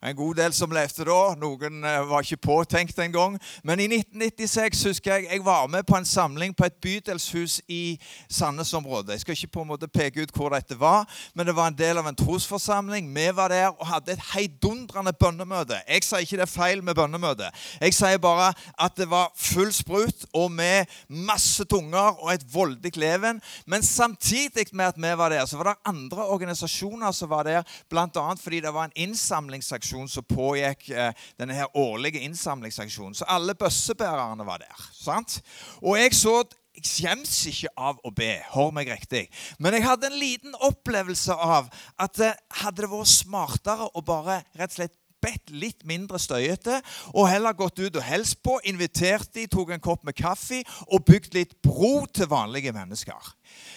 En 0.04 0.16
god 0.16 0.36
del 0.36 0.52
som 0.52 0.72
levde 0.76 1.06
da. 1.08 1.20
Noen 1.40 1.86
eh, 1.88 2.02
var 2.10 2.26
ikke 2.26 2.42
påtenkt 2.44 2.98
engang. 3.00 3.38
Men 3.64 3.80
i 3.80 3.86
1996 3.88 4.82
husker 4.90 5.14
jeg 5.14 5.30
jeg 5.32 5.44
var 5.46 5.70
med 5.72 5.86
på 5.88 5.96
en 5.96 6.06
samling 6.06 6.52
på 6.56 6.66
et 6.68 6.76
bydelshus 6.84 7.62
i 7.72 7.96
Sandnes-området. 8.28 9.14
Jeg 9.14 9.24
skal 9.24 9.38
ikke 9.38 9.54
på 9.54 9.64
en 9.64 9.70
måte 9.70 9.88
peke 9.88 10.26
ut 10.26 10.34
hvor 10.36 10.52
dette 10.52 10.76
var, 10.80 11.08
men 11.34 11.48
det 11.48 11.56
var 11.56 11.72
en 11.72 11.78
del 11.80 12.02
av 12.02 12.10
en 12.10 12.20
trosforsamling. 12.20 13.08
Vi 13.16 13.30
var 13.36 13.54
der 13.54 13.70
og 13.70 13.88
hadde 13.88 14.12
et 14.18 14.26
heidundrende 14.34 15.14
bønnemøte. 15.16 15.80
Jeg 15.88 16.04
sier 16.04 16.28
ikke 16.28 16.42
det 16.42 16.48
er 16.50 16.52
feil 16.52 16.84
med 16.84 17.00
bønnemøte. 17.00 17.48
Jeg 17.80 17.96
sier 17.96 18.20
bare 18.20 18.52
at 18.76 19.00
det 19.00 19.08
var 19.08 19.32
full 19.40 19.72
sprut 19.72 20.28
og 20.34 20.52
med 20.52 20.92
masse 21.08 21.64
tunger 21.64 22.20
og 22.20 22.34
et 22.34 22.44
voldig 22.52 22.92
leven. 23.00 23.40
Men 23.66 23.88
samtidig 23.88 24.68
med 24.74 24.92
at 24.92 25.00
vi 25.00 25.16
var 25.18 25.32
der, 25.32 25.46
så 25.48 25.58
var 25.58 25.72
det 25.72 25.80
andre 25.88 26.28
organisasjoner 26.28 27.16
som 27.16 27.32
var 27.32 27.48
der, 27.48 27.64
bl.a. 27.90 28.28
fordi 28.36 28.60
det 28.60 28.76
var 28.76 28.92
en 28.92 29.00
innsamlingsaksjon 29.08 29.93
som 30.10 30.26
pågikk. 30.26 30.90
Eh, 30.90 31.14
denne 31.40 31.54
her 31.58 31.70
årlige 31.78 32.24
innsamlingsaksjonen. 32.26 33.16
Så 33.16 33.28
alle 33.28 33.56
bøssebærerne 33.56 34.46
var 34.46 34.64
der. 34.66 34.90
sant? 34.94 35.42
Og 35.82 35.98
jeg 36.00 36.16
så 36.18 36.44
jeg 36.74 36.88
skjems 36.90 37.34
ikke 37.52 37.70
av 37.78 38.00
å 38.02 38.10
be. 38.10 38.32
Hør 38.50 38.72
meg 38.74 38.90
riktig. 38.90 39.28
Men 39.62 39.76
jeg 39.78 39.86
hadde 39.86 40.08
en 40.10 40.18
liten 40.18 40.56
opplevelse 40.66 41.36
av 41.36 41.68
at 42.02 42.18
hadde 42.64 42.82
det 42.82 42.90
vært 42.90 43.12
smartere 43.12 43.92
å 43.94 44.02
bare 44.02 44.40
rett 44.58 44.74
og 44.74 44.80
slett 44.80 44.96
bedt 45.24 45.54
litt 45.56 45.86
mindre 45.88 46.20
støyete 46.22 46.80
og 47.14 47.30
heller 47.32 47.56
gått 47.58 47.80
ut 47.80 47.96
og 47.96 48.04
helst 48.06 48.42
på, 48.44 48.60
invitert 48.68 49.32
de, 49.36 49.48
tok 49.48 49.74
en 49.74 49.84
kopp 49.84 50.04
med 50.08 50.18
kaffe 50.18 50.62
og 50.90 51.06
bygd 51.08 51.38
litt 51.38 51.56
bro 51.64 52.04
til 52.12 52.30
vanlige 52.32 52.74
mennesker. 52.76 53.34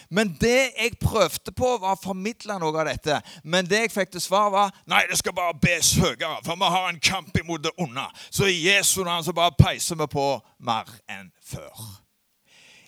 Men 0.09 0.31
det 0.41 0.71
jeg 0.77 0.97
prøvde 1.01 1.51
på, 1.51 1.73
var 1.81 1.95
å 1.95 2.01
formidle 2.01 2.57
noe 2.61 2.73
av 2.81 2.89
dette. 2.89 3.19
Men 3.43 3.67
det 3.69 3.83
jeg 3.85 3.93
fikk 3.93 4.15
til 4.15 4.23
svar, 4.23 4.49
var 4.53 4.73
nei, 4.89 5.03
det 5.09 5.19
skal 5.19 5.35
bare 5.37 5.57
bes 5.61 5.93
høyere, 5.99 6.39
for 6.45 6.59
vi 6.59 6.71
har 6.77 6.89
en 6.89 7.01
kamp 7.03 7.37
imot 7.37 7.65
det 7.65 7.73
onde. 7.81 8.05
Så 8.29 8.49
i 8.49 8.59
Jesu 8.69 9.03
navn 9.03 9.25
så 9.27 9.35
bare 9.35 9.55
peiser 9.59 9.99
vi 9.99 10.09
på 10.11 10.27
mer 10.65 10.91
enn 11.11 11.29
før. 11.45 11.87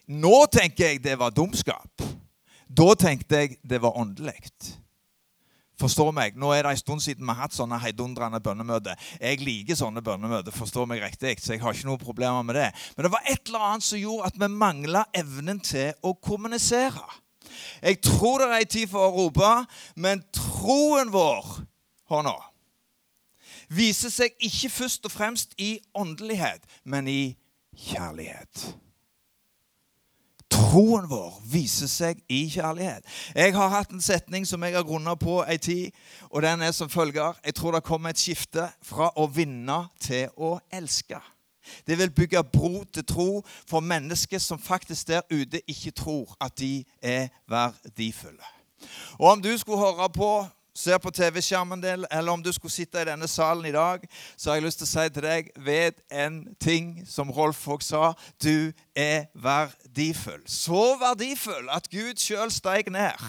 Nå 0.09 0.47
tenker 0.49 0.93
jeg 0.93 1.03
det 1.05 1.19
var 1.21 1.35
dumskap. 1.35 2.05
Da 2.69 2.93
tenkte 2.97 3.43
jeg 3.43 3.59
det 3.65 3.81
var 3.81 3.97
åndelig. 3.97 4.39
Forstår 5.79 6.11
meg, 6.11 6.35
Nå 6.39 6.51
er 6.51 6.65
det 6.65 6.73
en 6.73 6.81
stund 6.81 7.03
siden 7.03 7.23
vi 7.23 7.31
har 7.31 7.45
hatt 7.45 7.55
sånne 7.55 7.79
heidundrende 7.79 8.41
bønnemøter. 8.43 8.99
Jeg 9.21 9.39
liker 9.45 9.79
sånne 9.79 10.03
bønnemøter, 10.03 10.51
forstår 10.55 10.89
meg 10.89 11.03
riktig, 11.03 11.37
så 11.39 11.55
jeg 11.55 11.63
har 11.63 11.75
ikke 11.75 11.87
noen 11.87 12.01
problemer 12.01 12.43
med 12.43 12.59
det. 12.59 12.67
Men 12.97 13.07
det 13.07 13.13
var 13.13 13.31
et 13.31 13.47
eller 13.47 13.65
annet 13.69 13.87
som 13.87 14.01
gjorde 14.01 14.27
at 14.27 14.39
vi 14.41 14.51
mangla 14.51 15.05
evnen 15.15 15.63
til 15.63 15.93
å 16.03 16.13
kommunisere. 16.19 17.07
Jeg 17.81 18.01
tror 18.03 18.43
det 18.43 18.49
er 18.49 18.59
en 18.59 18.73
tid 18.75 18.91
for 18.91 19.07
å 19.07 19.15
rope, 19.15 19.53
men 19.95 20.23
troen 20.35 21.11
vår 21.15 21.57
Hør 22.09 22.23
nå. 22.25 22.31
Viser 23.69 24.09
seg 24.09 24.33
ikke 24.41 24.71
først 24.73 25.03
og 25.05 25.13
fremst 25.13 25.51
i 25.61 25.75
åndelighet, 25.93 26.63
men 26.89 27.05
i 27.05 27.35
kjærlighet 27.77 28.63
troen 30.69 31.07
vår 31.09 31.39
viser 31.49 31.89
seg 31.89 32.19
i 32.29 32.43
kjærlighet. 32.51 33.05
Jeg 33.35 33.55
har 33.55 33.71
hatt 33.73 33.93
en 33.93 34.03
setning 34.03 34.45
som 34.47 34.61
jeg 34.63 34.75
har 34.75 34.85
grunna 34.85 35.15
på 35.17 35.39
ei 35.49 35.57
tid, 35.57 35.95
og 36.29 36.43
den 36.45 36.61
er 36.61 36.71
som 36.75 36.89
følger 36.89 37.33
Jeg 37.45 37.55
tror 37.55 37.71
det 37.71 37.83
kommer 37.83 38.09
et 38.09 38.21
skifte 38.21 38.67
fra 38.85 39.09
å 39.15 39.25
vinne 39.27 39.87
til 39.99 40.29
å 40.37 40.59
elske. 40.71 41.17
Det 41.87 41.97
vil 41.97 42.11
bygge 42.11 42.43
bro 42.43 42.83
til 42.93 43.05
tro 43.05 43.29
for 43.69 43.79
mennesker 43.79 44.39
som 44.41 44.59
faktisk 44.59 45.07
der 45.07 45.21
ute 45.29 45.61
ikke 45.67 45.91
tror 45.91 46.35
at 46.41 46.57
de 46.59 46.85
er 47.01 47.27
verdifulle. 47.49 48.45
Og 49.19 49.31
om 49.31 49.41
du 49.41 49.57
skulle 49.57 49.77
høre 49.77 50.09
på 50.09 50.31
ser 50.79 50.97
på 51.03 51.11
TV-skjermen 51.11 51.81
din, 51.83 52.05
eller 52.11 52.31
om 52.31 52.43
du 52.43 52.51
skulle 52.55 52.71
sitte 52.71 53.01
i 53.01 53.07
denne 53.09 53.27
salen 53.27 53.67
i 53.67 53.73
dag, 53.75 54.05
så 54.37 54.49
har 54.49 54.59
jeg 54.59 54.65
lyst 54.65 54.81
til 54.81 54.87
å 54.87 54.91
si 54.93 55.05
til 55.15 55.25
deg 55.27 55.51
Vet 55.65 55.99
en 56.11 56.39
ting 56.61 56.93
som 57.07 57.31
Rolf 57.35 57.59
Fogg 57.65 57.83
sa. 57.83 58.13
Du 58.41 58.71
er 58.95 59.27
verdifull. 59.35 60.41
Så 60.47 60.95
verdifull 61.01 61.69
at 61.73 61.89
Gud 61.91 62.21
sjøl 62.21 62.51
steg 62.53 62.91
ned 62.93 63.19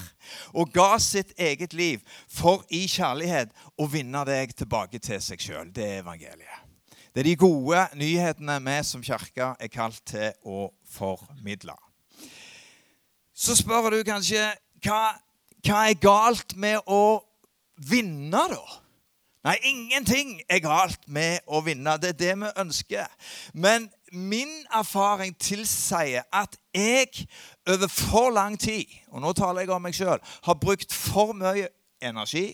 og 0.54 0.73
ga 0.75 0.95
sitt 1.02 1.35
eget 1.38 1.75
liv 1.75 2.02
for 2.30 2.62
i 2.71 2.87
kjærlighet 2.90 3.54
å 3.80 3.88
vinne 3.90 4.25
deg 4.28 4.54
tilbake 4.57 5.02
til 5.02 5.23
seg 5.23 5.42
sjøl. 5.42 5.71
Det 5.75 5.87
er 5.87 6.02
evangeliet. 6.04 6.66
Det 7.11 7.25
er 7.25 7.33
de 7.33 7.37
gode 7.37 7.87
nyhetene 7.99 8.61
vi 8.62 8.76
som 8.87 9.02
kirke 9.02 9.54
er 9.59 9.73
kalt 9.73 9.99
til 10.07 10.30
å 10.47 10.69
formidle. 10.87 11.75
Så 13.35 13.57
spør 13.59 13.90
du 13.90 14.02
kanskje 14.07 14.45
hva, 14.85 15.16
hva 15.64 15.80
er 15.88 15.99
galt 15.99 16.54
med 16.61 16.78
å 16.87 17.19
vinne, 17.88 18.44
da? 18.52 18.62
Nei, 19.40 19.56
ingenting 19.64 20.34
er 20.52 20.60
galt 20.60 21.06
med 21.08 21.40
å 21.49 21.62
vinne. 21.64 21.94
Det 21.96 22.10
er 22.12 22.18
det 22.18 22.32
vi 22.42 22.49
ønsker. 22.60 23.06
Men 23.56 23.87
min 24.12 24.50
erfaring 24.76 25.32
tilsier 25.40 26.26
at 26.28 26.58
jeg 26.76 27.25
over 27.64 27.88
for 27.88 28.34
lang 28.37 28.58
tid, 28.60 28.84
og 29.08 29.25
nå 29.25 29.32
taler 29.38 29.64
jeg 29.64 29.72
om 29.72 29.87
meg 29.87 29.96
sjøl, 29.96 30.20
har 30.20 30.60
brukt 30.60 30.92
for 30.92 31.32
mye 31.32 31.70
energi 32.04 32.50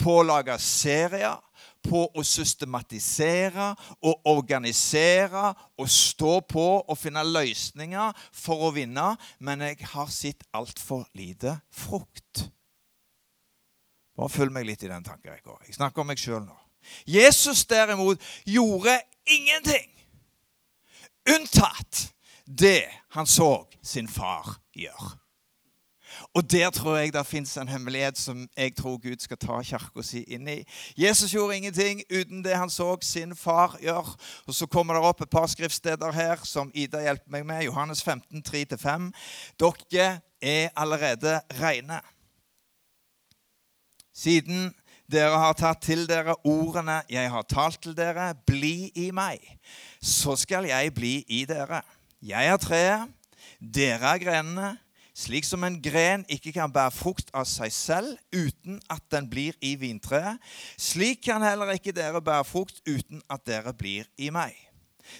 på 0.00 0.20
å 0.20 0.24
lage 0.24 0.56
serier, 0.62 1.36
på 1.84 2.06
å 2.16 2.22
systematisere 2.24 3.66
og 4.08 4.28
organisere 4.30 5.50
og 5.76 5.90
stå 5.92 6.38
på 6.48 6.66
og 6.80 6.96
finne 6.96 7.20
løsninger 7.28 8.24
for 8.32 8.70
å 8.70 8.72
vinne, 8.72 9.10
men 9.44 9.66
jeg 9.68 9.84
har 9.92 10.08
sett 10.08 10.48
altfor 10.56 11.04
lite 11.12 11.58
frukt. 11.68 12.46
Bare 14.16 14.30
følg 14.30 14.52
meg 14.54 14.68
litt 14.68 14.84
i 14.86 14.90
den 14.90 15.04
tankerekka. 15.04 15.58
Jeg 15.66 15.78
snakker 15.78 16.04
om 16.04 16.12
meg 16.12 16.20
sjøl 16.20 16.44
nå. 16.44 16.56
Jesus 17.08 17.64
derimot 17.66 18.22
gjorde 18.44 18.98
ingenting 19.26 19.90
unntatt 21.24 22.12
det 22.44 22.84
han 23.08 23.26
så 23.26 23.64
sin 23.82 24.08
far 24.08 24.58
gjøre. 24.76 25.14
Og 26.34 26.50
der 26.50 26.70
tror 26.70 26.96
jeg 26.96 27.12
det 27.12 27.26
fins 27.26 27.56
en 27.58 27.68
hemmelighet 27.68 28.18
som 28.18 28.48
jeg 28.56 28.74
tror 28.76 28.98
Gud 29.02 29.18
skal 29.22 29.38
ta 29.38 29.58
kirka 29.62 30.02
si 30.02 30.22
inn 30.34 30.48
i. 30.48 30.60
Jesus 30.98 31.34
gjorde 31.34 31.56
ingenting 31.56 32.02
uten 32.10 32.44
det 32.44 32.56
han 32.56 32.70
så 32.70 32.96
sin 33.02 33.36
far 33.36 33.76
gjøre. 33.82 34.14
Og 34.46 34.54
Så 34.54 34.66
kommer 34.66 34.94
det 34.94 35.02
opp 35.02 35.20
et 35.20 35.30
par 35.30 35.46
skriftsteder 35.46 36.12
her 36.12 36.44
som 36.44 36.70
Ida 36.74 37.02
hjelper 37.02 37.30
meg 37.30 37.46
med. 37.46 37.64
Johannes 37.64 38.02
15, 38.02 38.42
3-5. 38.42 39.10
Dere 39.58 40.20
er 40.42 40.68
allerede 40.76 41.40
reine 41.60 42.00
siden 44.14 44.70
dere 45.10 45.36
har 45.36 45.56
tatt 45.58 45.82
til 45.84 46.06
dere 46.08 46.36
ordene 46.48 47.02
jeg 47.10 47.30
har 47.30 47.44
talt 47.50 47.82
til 47.84 47.96
dere, 47.96 48.32
bli 48.46 48.90
i 48.96 49.10
meg, 49.14 49.42
så 50.00 50.36
skal 50.38 50.68
jeg 50.70 50.94
bli 50.96 51.18
i 51.28 51.44
dere. 51.48 51.82
Jeg 52.24 52.48
er 52.48 52.60
treet, 52.62 53.12
dere 53.60 54.14
er 54.14 54.22
grenene. 54.22 54.72
Slik 55.14 55.46
som 55.46 55.62
en 55.62 55.76
gren 55.78 56.24
ikke 56.26 56.50
kan 56.56 56.72
bære 56.74 56.90
frukt 56.90 57.28
av 57.38 57.44
seg 57.46 57.70
selv 57.70 58.16
uten 58.34 58.80
at 58.90 59.04
den 59.14 59.28
blir 59.30 59.54
i 59.62 59.76
vintreet, 59.78 60.40
slik 60.74 61.20
kan 61.28 61.44
heller 61.46 61.70
ikke 61.76 61.94
dere 61.94 62.18
bære 62.18 62.48
frukt 62.48 62.80
uten 62.82 63.22
at 63.30 63.44
dere 63.46 63.70
blir 63.78 64.08
i 64.18 64.32
meg. 64.34 64.56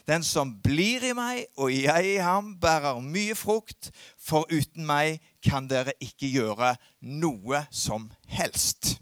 Den 0.09 0.25
som 0.27 0.51
blir 0.65 1.05
i 1.07 1.13
meg 1.15 1.45
og 1.61 1.71
jeg 1.71 2.17
i 2.17 2.19
ham, 2.19 2.57
bærer 2.59 2.99
mye 3.05 3.37
frukt, 3.39 3.93
for 4.19 4.51
uten 4.51 4.83
meg 4.89 5.21
kan 5.45 5.69
dere 5.71 5.95
ikke 6.01 6.31
gjøre 6.33 6.75
noe 7.01 7.65
som 7.71 8.11
helst. 8.27 8.97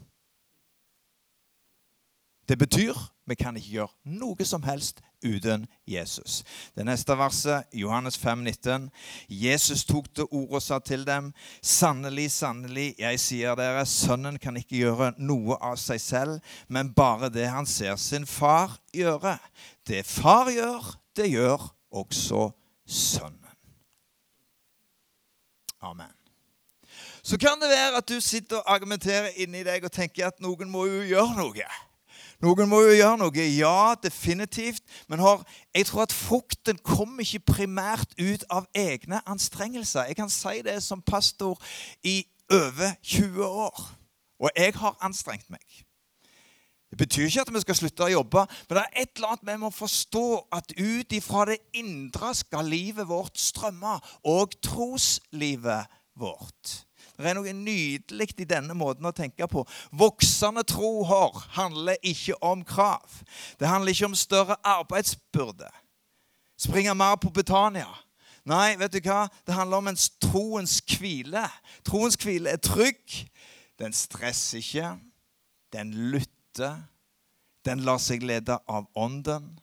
Det 2.47 2.57
betyr 2.59 2.97
vi 3.25 3.35
kan 3.39 3.55
ikke 3.55 3.77
gjøre 3.77 4.17
noe 4.19 4.45
som 4.45 4.63
helst 4.67 4.99
uten 5.23 5.63
Jesus. 5.87 6.41
Det 6.75 6.83
neste 6.85 7.15
verset, 7.15 7.69
Johannes 7.73 8.17
5, 8.19 8.43
19. 8.43 8.89
Jesus 9.29 9.85
tok 9.87 10.09
til 10.15 10.27
orde 10.31 10.59
og 10.59 10.61
sa 10.61 10.79
til 10.79 11.05
dem.: 11.07 11.31
Sannelig, 11.61 12.31
sannelig, 12.31 12.95
jeg 12.99 13.19
sier 13.19 13.55
dere, 13.55 13.85
sønnen 13.85 14.39
kan 14.39 14.57
ikke 14.59 14.81
gjøre 14.81 15.13
noe 15.17 15.55
av 15.61 15.77
seg 15.79 16.01
selv, 16.01 16.41
men 16.67 16.91
bare 16.93 17.31
det 17.31 17.47
han 17.47 17.65
ser 17.65 17.95
sin 17.95 18.27
far 18.27 18.75
gjøre. 18.93 19.37
Det 19.87 20.03
far 20.05 20.51
gjør, 20.51 20.91
det 21.15 21.31
gjør 21.31 21.69
også 21.91 22.49
sønnen. 22.85 23.39
Amen. 25.83 26.22
Så 27.23 27.37
kan 27.39 27.61
det 27.61 27.69
være 27.69 27.97
at 27.97 28.09
du 28.09 28.19
sitter 28.19 28.57
og 28.57 28.73
argumenterer 28.73 29.29
inni 29.39 29.63
deg 29.63 29.85
og 29.85 29.91
tenker 29.91 30.27
at 30.27 30.41
noen 30.43 30.69
må 30.69 30.85
jo 30.89 31.03
gjøre 31.07 31.37
noe. 31.37 31.67
Noen 32.43 32.67
må 32.67 32.81
jo 32.83 32.91
gjøre 32.97 33.21
noe. 33.21 33.45
Ja, 33.55 33.95
definitivt. 34.03 34.83
Men 35.07 35.23
har, 35.23 35.45
jeg 35.75 35.87
tror 35.87 36.03
at 36.03 36.15
frukten 36.15 36.81
kommer 36.83 37.23
ikke 37.23 37.53
primært 37.53 38.11
ut 38.19 38.43
av 38.51 38.67
egne 38.75 39.21
anstrengelser. 39.23 40.09
Jeg 40.11 40.19
kan 40.19 40.29
si 40.33 40.59
det 40.65 40.81
som 40.83 41.01
pastor 41.01 41.55
i 42.03 42.25
over 42.51 42.91
20 43.01 43.45
år. 43.45 43.87
Og 44.43 44.51
jeg 44.57 44.75
har 44.75 44.99
anstrengt 44.99 45.47
meg. 45.49 45.63
Det 46.91 46.99
betyr 46.99 47.25
ikke 47.25 47.41
at 47.41 47.53
vi 47.55 47.61
skal 47.63 47.77
slutte 47.79 48.05
å 48.05 48.11
jobbe, 48.11 48.41
men 48.67 48.77
det 48.77 48.81
er 48.83 49.01
et 49.01 49.15
eller 49.15 49.31
annet 49.31 49.47
vi 49.47 49.53
må 49.63 49.69
forstå 49.73 50.27
at 50.53 50.75
ut 50.77 51.15
ifra 51.17 51.47
det 51.49 51.55
indre 51.79 52.35
skal 52.37 52.69
livet 52.69 53.07
vårt 53.09 53.39
strømme, 53.41 53.95
og 54.29 54.53
troslivet 54.61 55.89
vårt. 56.21 56.83
Det 57.23 57.31
er 57.31 57.37
noe 57.37 57.53
nydelig 57.55 58.33
i 58.37 58.47
denne 58.47 58.75
måten 58.75 59.07
å 59.07 59.13
tenke 59.15 59.47
på. 59.47 59.63
Voksende 59.95 60.65
tro 60.67 61.05
handler 61.55 61.95
ikke 62.03 62.35
om 62.43 62.65
krav. 62.67 63.21
Det 63.59 63.69
handler 63.69 63.95
ikke 63.95 64.11
om 64.11 64.17
større 64.17 64.57
arbeidsbyrde. 64.67 65.69
Springe 66.59 66.95
mer 66.95 67.15
på 67.15 67.31
Betania. 67.33 67.89
Nei, 68.43 68.75
vet 68.75 68.91
du 68.91 68.99
hva? 69.05 69.29
det 69.47 69.55
handler 69.55 69.79
om 69.79 69.87
en 69.93 69.99
troens 70.21 70.81
hvile. 70.83 71.45
Troens 71.87 72.19
hvile 72.19 72.51
er 72.51 72.59
trygg. 72.59 73.23
Den 73.79 73.95
stresser 73.95 74.59
ikke. 74.59 74.93
Den 75.71 75.93
lytter. 76.11 76.83
Den 77.63 77.85
lar 77.87 78.01
seg 78.03 78.25
lede 78.27 78.59
av 78.67 78.89
ånden. 78.99 79.53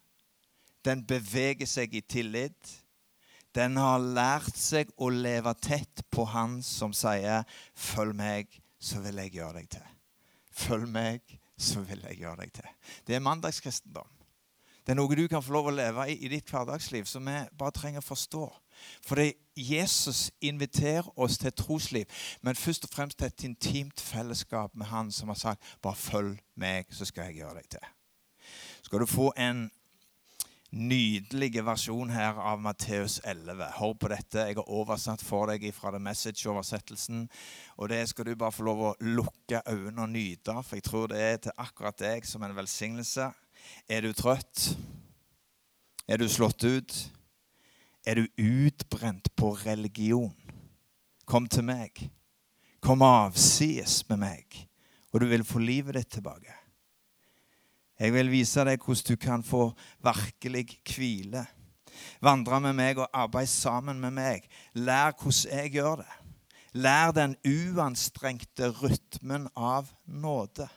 Den 0.84 1.04
beveger 1.04 1.68
seg 1.68 1.92
i 1.92 2.00
tillit 2.00 2.80
den 3.54 3.76
har 3.76 3.98
lært 3.98 4.56
seg 4.56 4.90
å 4.96 5.08
leve 5.10 5.54
tett 5.58 6.04
på 6.10 6.24
Han 6.24 6.62
som 6.62 6.92
sier, 6.92 7.44
'Følg 7.74 8.14
meg, 8.14 8.62
så 8.78 9.00
vil 9.00 9.16
jeg 9.16 9.32
gjøre 9.32 9.58
deg 9.58 9.68
til'. 9.68 9.90
Følg 10.52 10.88
meg, 10.88 11.40
så 11.58 11.80
vil 11.80 12.02
jeg 12.08 12.18
gjøre 12.18 12.36
deg 12.36 12.52
til. 12.52 12.68
Det 13.06 13.14
er 13.14 13.20
mandagskristendom. 13.20 14.08
Det 14.86 14.92
er 14.92 14.96
noe 14.96 15.16
du 15.16 15.28
kan 15.28 15.42
få 15.42 15.52
lov 15.52 15.68
å 15.70 15.74
leve 15.76 16.06
i 16.08 16.16
i 16.24 16.28
ditt 16.32 16.48
hverdagsliv, 16.50 17.04
som 17.04 17.26
vi 17.26 17.36
bare 17.58 17.70
trenger 17.76 18.00
å 18.00 18.06
forstå. 18.06 18.46
Fordi 19.04 19.34
Jesus 19.56 20.30
inviterer 20.40 21.06
oss 21.20 21.36
til 21.38 21.48
et 21.48 21.54
trosliv, 21.54 22.06
men 22.42 22.56
først 22.56 22.84
og 22.84 22.90
fremst 22.90 23.18
til 23.18 23.26
et 23.26 23.44
intimt 23.44 24.00
fellesskap 24.00 24.74
med 24.74 24.86
Han 24.86 25.12
som 25.12 25.28
har 25.28 25.36
sagt 25.36 25.62
'Bare 25.82 25.96
følg 25.96 26.40
meg, 26.56 26.86
så 26.90 27.04
skal 27.04 27.24
jeg 27.24 27.34
gjøre 27.34 27.54
deg 27.54 27.68
til'. 27.68 27.88
Skal 28.82 29.00
du 29.00 29.06
få 29.06 29.32
en 29.36 29.70
nydelige 30.70 31.64
versjon 31.66 32.10
her 32.14 32.38
av 32.38 32.60
Matteus 32.62 33.18
11. 33.24 33.64
Hør 33.78 33.94
på 33.98 34.10
dette. 34.12 34.44
Jeg 34.46 34.58
har 34.58 34.70
oversatt 34.70 35.22
for 35.24 35.50
deg 35.50 35.66
fra 35.74 35.90
The 35.90 36.00
Message-oversettelsen. 36.02 37.24
Og 37.78 37.90
det 37.90 38.04
skal 38.10 38.28
du 38.28 38.36
bare 38.38 38.54
få 38.54 38.66
lov 38.68 38.84
å 38.84 38.94
lukke 39.02 39.62
øynene 39.66 40.04
og 40.06 40.12
nyte, 40.14 40.54
for 40.62 40.78
jeg 40.78 40.86
tror 40.86 41.10
det 41.10 41.22
er 41.24 41.40
til 41.42 41.56
akkurat 41.58 41.98
deg 41.98 42.28
som 42.28 42.44
en 42.46 42.54
velsignelse. 42.56 43.30
Er 43.90 44.06
du 44.06 44.14
trøtt? 44.14 44.70
Er 46.06 46.22
du 46.22 46.28
slått 46.30 46.64
ut? 46.64 46.96
Er 48.06 48.22
du 48.22 48.30
utbrent 48.38 49.28
på 49.36 49.52
religion? 49.64 50.32
Kom 51.26 51.50
til 51.50 51.66
meg. 51.66 51.98
Kom 52.80 53.02
avsides 53.04 54.00
med 54.08 54.22
meg, 54.22 54.56
og 55.12 55.20
du 55.20 55.26
vil 55.28 55.44
få 55.44 55.60
livet 55.60 55.98
ditt 55.98 56.14
tilbake. 56.16 56.59
Jeg 58.00 58.14
vil 58.14 58.30
vise 58.32 58.64
deg 58.64 58.80
hvordan 58.80 59.08
du 59.10 59.20
kan 59.20 59.42
få 59.44 59.66
virkelig 60.00 60.78
hvile. 60.88 61.44
Vandre 62.24 62.60
med 62.64 62.78
meg 62.78 63.00
og 63.00 63.10
arbeide 63.12 63.52
sammen 63.52 64.00
med 64.00 64.14
meg. 64.16 64.46
Lær 64.72 65.12
hvordan 65.20 65.58
jeg 65.58 65.74
gjør 65.76 66.00
det. 66.00 66.10
Lær 66.80 67.12
den 67.12 67.34
uanstrengte 67.44 68.70
rytmen 68.80 69.48
av 69.56 69.90
nåde. 70.06 70.68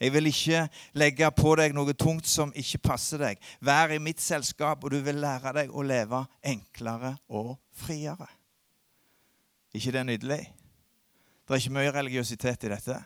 Jeg 0.00 0.14
vil 0.14 0.30
ikke 0.30 0.62
legge 0.96 1.28
på 1.36 1.52
deg 1.60 1.74
noe 1.76 1.92
tungt 1.92 2.28
som 2.30 2.54
ikke 2.56 2.80
passer 2.88 3.20
deg. 3.20 3.40
Vær 3.60 3.92
i 3.92 4.00
mitt 4.00 4.22
selskap, 4.24 4.80
og 4.80 4.94
du 4.94 5.02
vil 5.04 5.20
lære 5.20 5.52
deg 5.58 5.74
å 5.74 5.84
leve 5.84 6.22
enklere 6.40 7.18
og 7.28 7.58
friere. 7.76 8.30
ikke 9.74 9.92
det 9.92 10.06
nydelig? 10.06 10.42
Det 11.44 11.54
er 11.54 11.60
ikke 11.60 11.76
mye 11.76 11.92
religiøsitet 11.92 12.64
i 12.64 12.72
dette. 12.72 12.96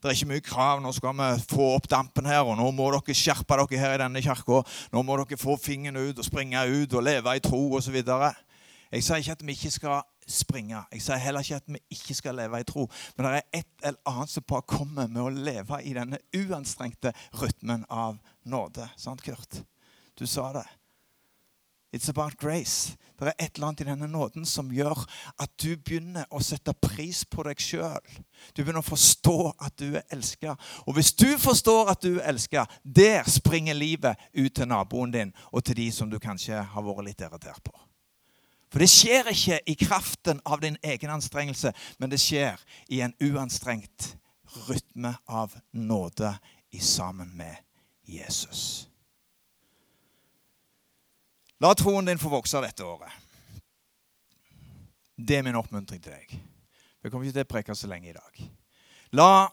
Det 0.00 0.08
er 0.08 0.16
ikke 0.16 0.30
mye 0.30 0.44
krav. 0.44 0.78
Nå 0.80 0.92
skal 0.96 1.12
vi 1.18 1.28
få 1.50 1.66
opp 1.76 1.88
dampen 1.92 2.28
her, 2.28 2.40
og 2.40 2.56
nå 2.56 2.70
må 2.72 2.86
dere 2.94 3.16
skjerpe 3.16 3.58
dere 3.60 3.80
her 3.82 3.98
i 3.98 4.00
denne 4.00 4.22
kirka. 4.24 4.62
Nå 4.94 5.02
må 5.04 5.18
dere 5.20 5.40
få 5.40 5.58
fingeren 5.60 6.00
ut 6.00 6.22
og 6.22 6.24
springe 6.24 6.62
ut 6.64 6.96
og 6.96 7.04
leve 7.04 7.36
i 7.36 7.42
tro 7.44 7.60
osv. 7.76 7.98
Jeg 8.00 9.04
sier 9.04 9.20
ikke 9.20 9.36
at 9.36 9.44
vi 9.44 9.58
ikke 9.58 9.74
skal 9.76 10.00
springe. 10.30 10.80
Jeg 10.94 11.04
sier 11.04 11.20
heller 11.20 11.44
ikke 11.44 11.60
at 11.60 11.68
vi 11.68 11.82
ikke 11.92 12.16
skal 12.16 12.40
leve 12.40 12.62
i 12.62 12.66
tro. 12.66 12.86
Men 13.16 13.26
det 13.26 13.34
er 13.34 13.60
et 13.60 13.86
eller 13.90 14.00
annet 14.14 14.32
som 14.32 14.48
bare 14.48 14.68
kommer 14.72 15.10
med 15.10 15.20
å 15.22 15.30
leve 15.34 15.82
i 15.84 15.92
denne 15.96 16.22
uanstrengte 16.36 17.12
rytmen 17.42 17.84
av 17.92 18.16
nåde. 18.48 18.88
Sant, 18.96 19.20
Kurt? 19.26 19.60
Du 20.16 20.24
sa 20.26 20.48
det. 20.56 20.64
It's 21.92 22.08
about 22.08 22.36
grace. 22.38 22.96
Det 23.18 23.28
er 23.28 23.44
et 23.44 23.54
eller 23.54 23.66
annet 23.66 23.80
i 23.80 23.84
denne 23.84 24.06
nåden 24.08 24.46
som 24.46 24.70
gjør 24.72 25.02
at 25.42 25.50
du 25.60 25.74
begynner 25.76 26.24
å 26.30 26.40
sette 26.40 26.72
pris 26.72 27.24
på 27.28 27.42
deg 27.44 27.60
sjøl. 27.60 28.06
Du 28.54 28.62
begynner 28.62 28.80
å 28.80 28.86
forstå 28.86 29.36
at 29.58 29.74
du 29.76 29.98
er 29.98 30.06
elska. 30.14 30.54
Og 30.86 30.94
hvis 30.96 31.12
du 31.12 31.28
forstår 31.38 31.90
at 31.92 32.00
du 32.00 32.14
er 32.14 32.30
elska, 32.30 32.64
der 32.84 33.28
springer 33.28 33.76
livet 33.76 34.16
ut 34.32 34.54
til 34.54 34.70
naboen 34.70 35.12
din 35.12 35.34
og 35.50 35.64
til 35.66 35.76
de 35.82 35.90
som 35.92 36.10
du 36.10 36.18
kanskje 36.22 36.62
har 36.62 36.86
vært 36.86 37.10
litt 37.10 37.26
irritert 37.26 37.62
på. 37.66 37.74
For 38.70 38.78
det 38.78 38.88
skjer 38.88 39.32
ikke 39.32 39.58
i 39.66 39.74
kraften 39.74 40.40
av 40.46 40.62
din 40.62 40.78
egen 40.86 41.10
anstrengelse, 41.10 41.74
men 41.98 42.12
det 42.12 42.22
skjer 42.22 42.60
i 42.88 43.02
en 43.02 43.16
uanstrengt 43.18 44.14
rytme 44.68 45.16
av 45.26 45.58
nåde 45.74 46.36
i 46.70 46.78
sammen 46.78 47.34
med 47.36 47.56
Jesus. 48.06 48.89
La 51.60 51.74
troen 51.76 52.06
din 52.08 52.20
få 52.20 52.30
vokse 52.32 52.60
dette 52.64 52.84
året. 52.84 53.12
Det 55.20 55.36
er 55.36 55.44
min 55.44 55.58
oppmuntring 55.60 56.00
til 56.00 56.14
deg. 56.14 56.38
Vi 57.02 57.10
kommer 57.10 57.26
ikke 57.26 57.36
til 57.36 57.48
å 57.48 57.50
preke 57.50 57.76
så 57.76 57.90
lenge 57.90 58.12
i 58.12 58.16
dag. 58.16 58.44
La 59.12 59.50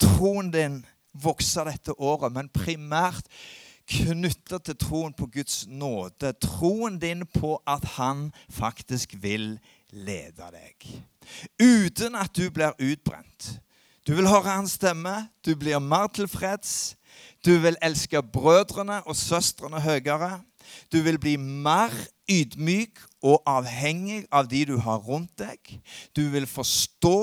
troen 0.00 0.50
din 0.52 0.82
vokse 1.16 1.64
dette 1.64 1.94
året, 1.96 2.34
men 2.34 2.52
primært 2.52 3.30
knytta 3.86 4.58
til 4.66 4.76
troen 4.76 5.14
på 5.16 5.28
Guds 5.32 5.64
nåde. 5.70 6.34
Troen 6.42 6.98
din 7.00 7.24
på 7.32 7.54
at 7.64 7.84
han 7.96 8.28
faktisk 8.52 9.14
vil 9.22 9.54
lede 9.94 10.50
deg. 10.52 10.88
Uten 11.62 12.18
at 12.18 12.34
du 12.36 12.50
blir 12.50 12.76
utbrent. 12.76 13.54
Du 14.06 14.14
vil 14.14 14.28
høre 14.28 14.52
hans 14.58 14.76
stemme, 14.76 15.30
du 15.42 15.56
blir 15.58 15.80
mer 15.82 16.10
tilfreds. 16.14 16.94
Du 17.46 17.56
vil 17.62 17.78
elske 17.82 18.20
brødrene 18.22 19.00
og 19.06 19.16
søstrene 19.16 19.80
høyere. 19.80 20.42
Du 20.92 21.00
vil 21.04 21.18
bli 21.20 21.36
mer 21.36 21.92
ydmyk 22.30 23.00
og 23.26 23.42
avhengig 23.48 24.24
av 24.34 24.48
de 24.50 24.64
du 24.68 24.76
har 24.82 25.02
rundt 25.06 25.34
deg. 25.38 25.76
Du 26.16 26.26
vil 26.32 26.46
forstå 26.50 27.18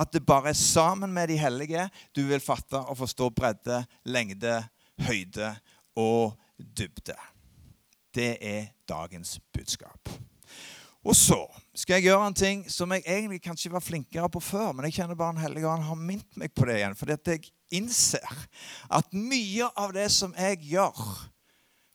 at 0.00 0.12
det 0.12 0.24
bare 0.26 0.52
er 0.52 0.58
sammen 0.58 1.12
med 1.12 1.32
de 1.32 1.38
hellige 1.40 1.88
du 2.16 2.24
vil 2.28 2.42
fatte 2.44 2.80
og 2.80 2.98
forstå 3.00 3.30
bredde, 3.36 3.84
lengde, 4.04 4.60
høyde 5.08 5.54
og 5.96 6.36
dybde. 6.58 7.16
Det 8.14 8.36
er 8.40 8.70
dagens 8.88 9.40
budskap. 9.52 10.12
Og 11.04 11.16
så 11.16 11.36
skal 11.76 11.98
jeg 11.98 12.08
gjøre 12.08 12.28
en 12.30 12.36
ting 12.36 12.62
som 12.72 12.92
jeg 12.94 13.04
egentlig 13.04 13.42
kanskje 13.44 13.72
var 13.72 13.84
flinkere 13.84 14.28
på 14.32 14.40
før, 14.40 14.72
men 14.72 14.86
jeg 14.88 15.00
kjenner 15.00 15.18
bare 15.18 15.34
Den 15.36 15.42
hellige 15.42 15.68
ånd 15.68 15.84
har 15.84 15.98
minnet 16.00 16.38
meg 16.40 16.54
på 16.56 16.64
det 16.68 16.78
igjen. 16.78 16.96
Fordi 16.96 17.12
at 17.12 17.28
jeg 17.28 17.50
innser 17.76 18.44
at 18.88 19.12
mye 19.12 19.68
av 19.76 19.92
det 19.92 20.06
som 20.14 20.32
jeg 20.38 20.62
gjør, 20.70 21.02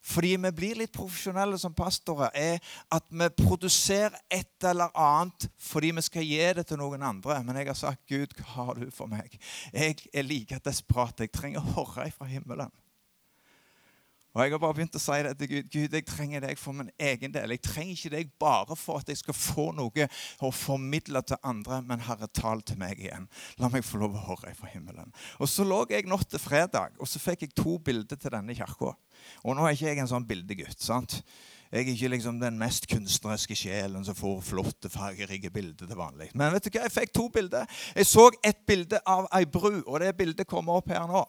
fordi 0.10 0.36
vi 0.42 0.52
blir 0.56 0.80
litt 0.82 0.94
profesjonelle 0.96 1.60
som 1.62 1.76
pastorer, 1.78 2.34
er 2.34 2.60
at 2.96 3.06
vi 3.10 3.30
produserer 3.44 4.18
et 4.32 4.66
eller 4.66 4.94
annet 4.98 5.50
fordi 5.62 5.92
vi 5.96 6.06
skal 6.06 6.26
gi 6.26 6.42
det 6.58 6.66
til 6.70 6.82
noen 6.82 7.04
andre. 7.06 7.40
Men 7.46 7.62
jeg 7.62 7.70
har 7.72 7.78
sagt, 7.78 8.06
'Gud, 8.10 8.34
hva 8.38 8.66
har 8.66 8.74
du 8.80 8.90
for 8.92 9.08
meg?' 9.08 9.40
Jeg 9.74 9.98
er 10.14 10.24
like 10.24 10.60
desperat. 10.66 11.20
Jeg 11.20 11.32
trenger 11.32 11.62
å 11.62 11.86
høre 11.86 12.12
fra 12.12 12.26
himmelen. 12.26 12.72
Og 14.34 14.44
Jeg 14.44 14.52
har 14.54 14.62
bare 14.62 14.76
begynt 14.78 14.96
å 14.96 15.02
si 15.02 15.18
det 15.26 15.32
til 15.40 15.50
Gud. 15.50 15.70
Gud, 15.74 15.96
jeg 15.98 16.06
trenger 16.06 16.44
deg 16.46 16.60
for 16.62 16.78
min 16.78 16.92
egen 17.02 17.34
del. 17.34 17.56
Jeg 17.56 17.64
trenger 17.66 17.96
ikke 17.96 18.14
deg 18.14 18.32
bare 18.42 18.78
for 18.78 19.02
at 19.02 19.10
jeg 19.10 19.18
skal 19.24 19.38
få 19.38 19.70
noe 19.74 20.08
å 20.46 20.52
formidle 20.54 21.24
til 21.26 21.42
andre, 21.42 21.82
men 21.82 22.06
Herre, 22.06 22.30
tal 22.30 22.62
til 22.62 22.78
meg 22.82 23.02
igjen. 23.02 23.26
La 23.58 23.72
meg 23.74 23.88
få 23.88 24.04
lov 24.04 24.14
å 24.14 24.26
høre 24.28 24.54
fra 24.58 24.70
himmelen. 24.70 25.10
Og 25.42 25.50
Så 25.50 25.66
lå 25.66 25.82
jeg 25.90 26.06
natt 26.06 26.30
til 26.30 26.42
fredag, 26.42 26.94
og 27.00 27.10
så 27.10 27.22
fikk 27.22 27.48
jeg 27.48 27.56
to 27.58 27.80
bilder 27.82 28.20
til 28.22 28.38
denne 28.38 28.54
kirka. 28.54 28.94
Og 29.44 29.56
nå 29.58 29.66
er 29.66 29.74
ikke 29.74 29.90
jeg 29.90 30.04
en 30.04 30.14
sånn 30.14 30.30
bildegutt. 30.30 30.78
sant? 30.80 31.24
Jeg 31.70 31.84
er 31.84 31.92
ikke 31.94 32.08
liksom 32.10 32.40
den 32.42 32.56
mest 32.58 32.88
kunstneriske 32.90 33.54
sjelen 33.54 34.02
som 34.06 34.16
får 34.18 34.40
flotte, 34.42 34.90
fargerike 34.90 35.52
bilder 35.54 35.86
til 35.86 36.00
vanlig. 36.00 36.32
Men 36.34 36.56
vet 36.56 36.66
du 36.66 36.72
hva? 36.72 36.88
jeg 36.88 36.96
fikk 36.96 37.12
to 37.14 37.28
bilder. 37.30 37.68
Jeg 37.94 38.08
så 38.10 38.26
et 38.42 38.64
bilde 38.66 38.98
av 39.06 39.28
ei 39.38 39.44
bru, 39.46 39.84
og 39.84 40.00
det 40.02 40.16
bildet 40.18 40.50
kommer 40.50 40.80
opp 40.80 40.90
her 40.90 41.06
nå. 41.06 41.22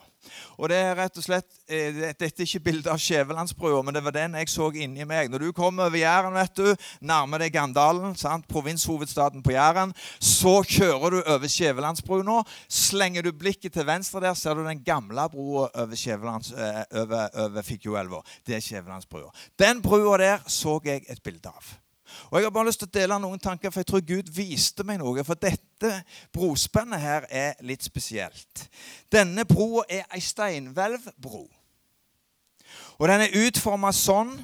Og 0.58 0.68
det 0.70 0.76
er 0.76 0.96
rett 0.98 1.16
og 1.16 1.24
slett, 1.24 1.48
eh, 1.68 1.94
Dette 1.94 2.26
er 2.26 2.46
ikke 2.46 2.62
bilde 2.64 2.92
av 2.92 3.00
Skjævelandsbrua, 3.00 3.82
men 3.84 3.96
det 3.96 4.02
var 4.04 4.14
den 4.16 4.36
jeg 4.38 4.52
så 4.52 4.70
inni 4.74 5.06
meg. 5.08 5.30
Når 5.30 5.46
du 5.46 5.52
kommer 5.56 5.88
over 5.88 5.98
Jæren, 5.98 6.36
vet 6.36 6.56
du, 6.56 6.68
nærmer 7.00 7.38
deg 7.38 7.52
Gandalen, 7.54 8.14
sant? 8.16 8.48
provinshovedstaden 8.48 9.42
på 9.42 9.54
Jæren, 9.54 9.94
så 10.20 10.60
kjører 10.62 11.16
du 11.16 11.20
over 11.22 11.48
Skjævelandsbrua 11.48 12.26
nå. 12.26 12.40
Slenger 12.68 13.22
du 13.22 13.32
blikket 13.32 13.72
til 13.72 13.86
venstre 13.86 14.20
der, 14.20 14.34
ser 14.34 14.54
du 14.54 14.64
den 14.64 14.84
gamle 14.84 15.28
brua 15.32 15.68
over, 15.74 15.94
eh, 15.96 16.84
over, 17.02 17.28
over 17.46 17.62
Figgjoelva. 17.62 18.22
Det 18.46 18.56
er 18.56 18.64
Skjævelandsbrua. 18.64 19.30
Den 19.58 19.82
brua 19.82 20.18
der 20.18 20.38
så 20.46 20.80
jeg 20.84 21.04
et 21.08 21.22
bilde 21.22 21.48
av. 21.48 21.76
Og 22.30 22.38
Jeg 22.38 22.46
har 22.46 22.50
bare 22.50 22.66
lyst 22.66 22.82
til 22.82 22.88
å 22.88 22.94
dele 22.98 23.18
noen 23.22 23.40
tanker, 23.42 23.70
for 23.70 23.80
jeg 23.80 23.88
tror 23.90 24.04
Gud 24.06 24.30
viste 24.34 24.84
meg 24.86 25.00
noe. 25.00 25.24
For 25.26 25.38
dette 25.38 25.92
brospennet 26.32 27.00
her 27.00 27.26
er 27.30 27.58
litt 27.66 27.84
spesielt. 27.86 28.66
Denne 29.12 29.44
broa 29.48 29.86
er 29.88 30.06
ei 30.14 30.22
steinhvelvbro. 30.24 31.44
Og 33.00 33.08
den 33.08 33.24
er 33.24 33.36
utforma 33.46 33.92
sånn 33.96 34.36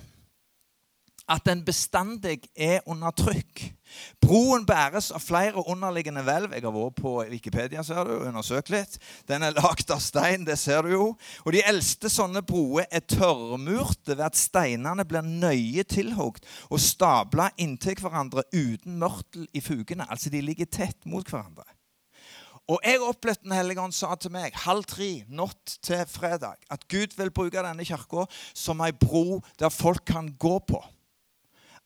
at 1.29 1.45
den 1.47 1.65
bestandig 1.67 2.47
er 2.55 2.81
under 2.87 3.15
trykk. 3.15 3.76
Broen 4.22 4.66
bæres 4.66 5.11
av 5.14 5.22
flere 5.22 5.62
underliggende 5.68 6.25
hvelv. 6.27 6.55
Jeg 6.55 6.64
har 6.64 6.75
vært 6.75 6.99
på 7.01 7.12
Wikipedia 7.31 7.85
ser 7.87 8.09
du, 8.09 8.14
og 8.16 8.27
undersøkt 8.31 8.72
litt. 8.75 8.99
Den 9.29 9.46
er 9.46 9.57
lagd 9.57 9.90
av 9.94 10.03
stein, 10.03 10.46
det 10.46 10.59
ser 10.61 10.87
du 10.87 10.94
jo. 10.94 11.07
Og 11.44 11.53
De 11.55 11.62
eldste 11.66 12.11
sånne 12.12 12.42
broer 12.46 12.88
er 12.90 13.07
tørrmurte 13.07 14.16
ved 14.16 14.25
at 14.27 14.38
steinene 14.38 15.07
blir 15.09 15.27
nøye 15.27 15.87
tilhogd 15.88 16.46
og 16.70 16.83
stabla 16.83 17.51
inntil 17.62 17.99
hverandre 18.01 18.46
uten 18.55 18.99
mørtel 19.01 19.49
i 19.55 19.62
fugene. 19.64 20.09
Altså 20.11 20.33
de 20.33 20.42
ligger 20.44 20.70
tett 20.70 21.07
mot 21.07 21.27
hverandre. 21.27 21.66
Og 22.66 22.81
jeg 22.83 22.99
opplevde 23.01 23.44
Den 23.44 23.55
hellige 23.55 23.81
ånd 23.81 23.94
sa 23.94 24.14
til 24.18 24.33
meg 24.35 24.57
halv 24.64 24.83
tre 24.90 25.11
natt 25.31 25.77
til 25.87 26.03
fredag 26.11 26.59
at 26.72 26.88
Gud 26.90 27.14
vil 27.14 27.31
bruke 27.31 27.62
denne 27.62 27.87
kirka 27.87 28.27
som 28.55 28.83
ei 28.83 28.90
bro 28.90 29.38
der 29.61 29.70
folk 29.70 30.03
kan 30.09 30.33
gå 30.35 30.59
på 30.66 30.83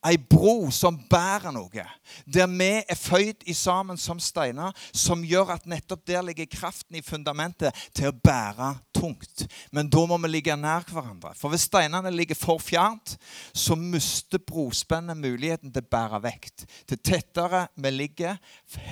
ei 0.06 0.16
bro 0.16 0.70
som 0.72 0.96
bærer 1.10 1.52
noe. 1.52 1.84
Der 2.24 2.48
vi 2.48 2.68
er 2.80 2.96
føyd 2.96 3.44
i 3.50 3.54
sammen 3.56 3.98
som 4.00 4.20
steiner, 4.22 4.72
som 4.96 5.24
gjør 5.26 5.54
at 5.56 5.66
nettopp 5.68 6.06
der 6.08 6.24
ligger 6.24 6.48
kraften 6.50 6.96
i 6.96 7.04
fundamentet 7.04 7.76
til 7.96 8.08
å 8.08 8.16
bære 8.16 8.72
tungt. 8.96 9.44
Men 9.72 9.90
da 9.92 10.04
må 10.08 10.18
vi 10.24 10.32
ligge 10.32 10.56
nær 10.56 10.86
hverandre. 10.88 11.34
For 11.38 11.52
hvis 11.52 11.68
steinene 11.68 12.12
ligger 12.14 12.38
for 12.38 12.62
fjernt, 12.62 13.16
så 13.52 13.76
mister 13.76 14.40
brospennet 14.40 15.20
muligheten 15.20 15.72
til 15.72 15.84
å 15.84 15.92
bære 15.92 16.22
vekt. 16.24 16.66
Til 16.88 17.00
tettere 17.04 17.66
vi 17.76 17.92
ligger, 17.94 18.40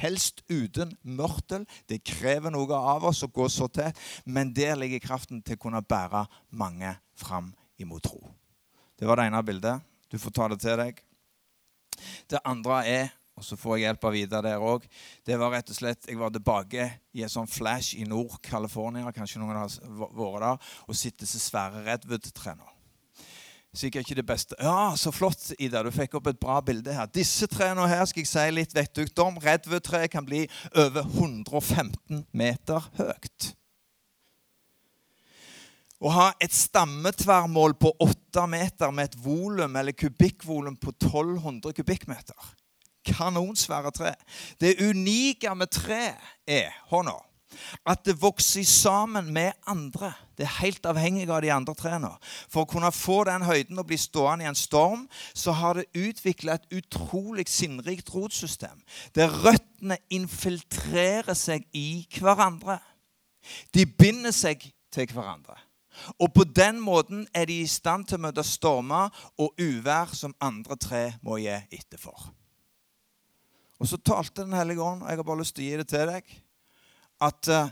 helst 0.02 0.44
uten 0.50 0.92
mørtel. 1.02 1.64
Det 1.88 2.04
krever 2.04 2.52
noe 2.52 2.82
av 2.94 3.08
oss 3.08 3.24
å 3.24 3.32
gå 3.32 3.48
så 3.52 3.70
tett, 3.72 3.96
men 4.24 4.52
der 4.56 4.76
ligger 4.76 5.02
kraften 5.02 5.42
til 5.42 5.56
å 5.56 5.64
kunne 5.64 5.84
bære 5.84 6.26
mange 6.50 6.98
fram 7.18 7.54
imot 7.80 8.04
tro. 8.04 8.20
Det 8.98 9.06
var 9.06 9.20
det 9.20 9.28
ene 9.30 9.46
bildet. 9.46 9.84
Du 10.08 10.18
får 10.18 10.34
ta 10.34 10.48
det 10.52 10.60
til 10.64 10.78
deg. 10.80 11.00
Det 12.30 12.40
andre 12.46 12.82
er 12.86 13.08
og 13.38 13.44
så 13.46 13.54
får 13.54 13.76
jeg 13.76 13.86
hjelp 13.86 14.06
av 14.08 14.16
Vidar 14.16 14.42
der 14.42 14.64
òg. 14.66 14.86
Det 15.26 15.36
var 15.38 15.52
rett 15.54 15.70
og 15.70 15.76
slett, 15.76 16.08
Jeg 16.08 16.18
var 16.18 16.32
tilbake 16.34 16.88
i 17.14 17.22
en 17.22 17.30
sånn 17.30 17.46
flash 17.46 17.94
i 17.94 18.02
Nord-California, 18.08 19.12
kanskje 19.14 19.38
noen 19.38 19.60
har 19.60 19.70
vært 19.70 20.42
der, 20.42 20.72
og 20.88 20.98
sitter 20.98 21.26
så 21.26 21.38
svære 21.38 21.84
redwood-trærne. 21.86 22.66
Sikkert 23.78 24.08
ikke 24.08 24.16
det 24.18 24.26
beste. 24.26 24.56
Ja, 24.58 24.96
så 24.96 25.12
flott, 25.12 25.52
Ida. 25.60 25.84
Du 25.84 25.92
fikk 25.94 26.16
opp 26.18 26.26
et 26.26 26.40
bra 26.40 26.58
bilde 26.64 26.90
her. 26.90 27.06
Disse 27.14 27.46
trærne 27.46 27.86
her 27.86 28.04
skal 28.08 28.24
jeg 28.24 28.30
si 28.32 28.46
litt 28.50 28.74
vettugt 28.74 29.18
om. 29.22 29.38
Redwood-treet 29.44 30.10
kan 30.10 30.26
bli 30.26 30.46
over 30.74 31.04
115 31.04 32.24
meter 32.32 32.90
høyt. 32.98 33.52
Å 35.98 36.10
ha 36.14 36.28
et 36.38 36.54
stammetverrmål 36.54 37.74
på 37.82 37.90
8 38.04 38.44
meter 38.50 38.92
med 38.94 39.10
et 39.10 39.18
volum 39.18 39.76
eller 39.80 39.96
kubikkvolum 39.98 40.76
på 40.78 40.94
1200 40.94 41.74
kubikkmeter. 41.74 42.52
Kanonsvære 43.08 43.90
tre. 43.96 44.12
Det 44.60 44.76
unike 44.78 45.54
med 45.58 45.72
tre 45.74 46.12
er 46.46 46.70
hånda, 46.92 47.16
at 47.88 48.04
det 48.06 48.14
vokser 48.22 48.62
sammen 48.68 49.32
med 49.34 49.56
andre. 49.66 50.12
Det 50.38 50.46
er 50.46 50.58
helt 50.60 50.86
avhengig 50.86 51.26
av 51.30 51.42
de 51.42 51.50
andre 51.50 51.74
trærne. 51.74 52.10
For 52.46 52.62
å 52.62 52.70
kunne 52.70 52.92
få 52.94 53.24
den 53.26 53.46
høyden 53.48 53.80
og 53.80 53.88
bli 53.90 53.98
stående 53.98 54.46
i 54.46 54.50
en 54.50 54.58
storm, 54.58 55.06
så 55.34 55.56
har 55.58 55.80
det 55.80 55.88
utvikla 55.98 56.58
et 56.58 56.78
utrolig 56.78 57.48
sinnrikt 57.50 58.12
rotsystem. 58.14 58.78
Der 59.18 59.34
røttene 59.34 59.98
infiltrerer 60.14 61.34
seg 61.34 61.66
i 61.74 62.04
hverandre. 62.20 62.78
De 63.74 63.86
binder 63.88 64.36
seg 64.36 64.68
til 64.94 65.10
hverandre. 65.10 65.58
Og 66.18 66.32
på 66.34 66.44
den 66.44 66.80
måten 66.82 67.26
er 67.34 67.48
de 67.48 67.60
i 67.62 67.70
stand 67.70 68.08
til 68.08 68.18
å 68.18 68.26
møte 68.28 68.44
stormer 68.46 69.12
og 69.40 69.58
uvær 69.60 70.14
som 70.16 70.36
andre 70.44 70.76
tre 70.80 71.02
må 71.22 71.40
gi 71.42 71.54
etter 71.54 72.00
for. 72.00 72.28
Og 73.78 73.86
så 73.86 73.98
talte 74.02 74.42
Den 74.42 74.56
hellige 74.58 74.82
ånd, 74.82 75.02
og 75.02 75.10
jeg 75.10 75.20
har 75.20 75.26
bare 75.26 75.42
lyst 75.42 75.54
til 75.56 75.64
å 75.64 75.68
gi 75.68 75.78
det 75.78 75.88
til 75.90 76.10
deg, 76.10 76.34
at 77.22 77.50
uh, 77.50 77.70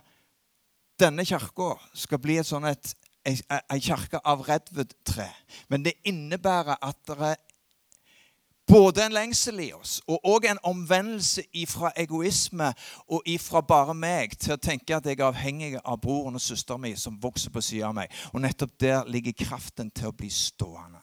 denne 0.99 1.25
kirka 1.27 1.75
skal 1.95 2.21
bli 2.23 2.39
et 2.41 2.49
sånn 2.49 2.67
et, 2.71 2.95
ei 3.27 3.81
kirke 3.83 4.21
av 4.23 4.45
redwood-tre. 4.47 5.27
Men 5.69 5.83
det 5.87 5.97
innebærer 6.07 6.79
at 6.79 6.99
det 7.11 7.19
både 8.67 9.05
en 9.07 9.15
lengsel 9.15 9.61
i 9.63 9.71
oss 9.77 9.99
og 10.11 10.27
òg 10.27 10.49
en 10.51 10.63
omvendelse 10.67 11.47
ifra 11.55 11.93
egoisme 11.97 12.73
og 13.07 13.27
ifra 13.27 13.63
bare 13.63 13.95
meg 13.95 14.37
til 14.39 14.57
å 14.57 14.61
tenke 14.61 14.97
at 14.97 15.07
jeg 15.07 15.21
er 15.21 15.29
avhengig 15.29 15.75
av 15.83 16.01
broren 16.03 16.39
og 16.39 16.43
søsteren 16.43 16.83
min 16.83 16.99
som 17.01 17.19
vokser 17.23 17.55
på 17.55 17.63
siden 17.63 17.91
av 17.91 17.99
meg. 18.01 18.15
Og 18.35 18.43
nettopp 18.43 18.79
der 18.81 19.05
ligger 19.11 19.37
kraften 19.47 19.91
til 19.91 20.11
å 20.11 20.17
bli 20.17 20.31
stående. 20.33 21.03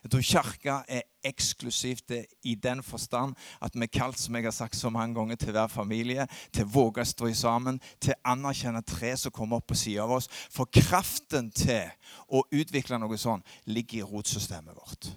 Jeg 0.00 0.10
tror 0.10 0.22
Kirka 0.24 0.74
er 0.88 1.02
eksklusivt 1.28 2.14
i 2.48 2.54
den 2.56 2.80
forstand 2.82 3.34
at 3.60 3.74
vi 3.74 3.84
er 3.84 3.92
kalt 3.92 4.18
som 4.18 4.36
jeg 4.36 4.46
har 4.48 4.54
sagt 4.56 4.76
så 4.76 4.88
mange 4.90 5.14
ganger, 5.14 5.36
til 5.36 5.52
hver 5.52 5.68
familie, 5.68 6.24
til 6.52 6.64
å 6.64 6.72
våge 6.72 7.04
å 7.04 7.10
stå 7.10 7.28
sammen, 7.36 7.80
til 8.00 8.16
å 8.16 8.32
anerkjenne 8.32 8.80
tre 8.88 9.12
som 9.20 9.32
kommer 9.32 9.60
opp 9.60 9.68
på 9.68 9.76
siden 9.76 10.06
av 10.06 10.16
oss. 10.16 10.30
For 10.48 10.72
kraften 10.72 11.50
til 11.52 11.92
å 12.28 12.46
utvikle 12.48 13.00
noe 13.00 13.20
sånt 13.20 13.44
ligger 13.68 14.00
i 14.00 14.08
rotsystemet 14.08 14.72
vårt. 14.76 15.12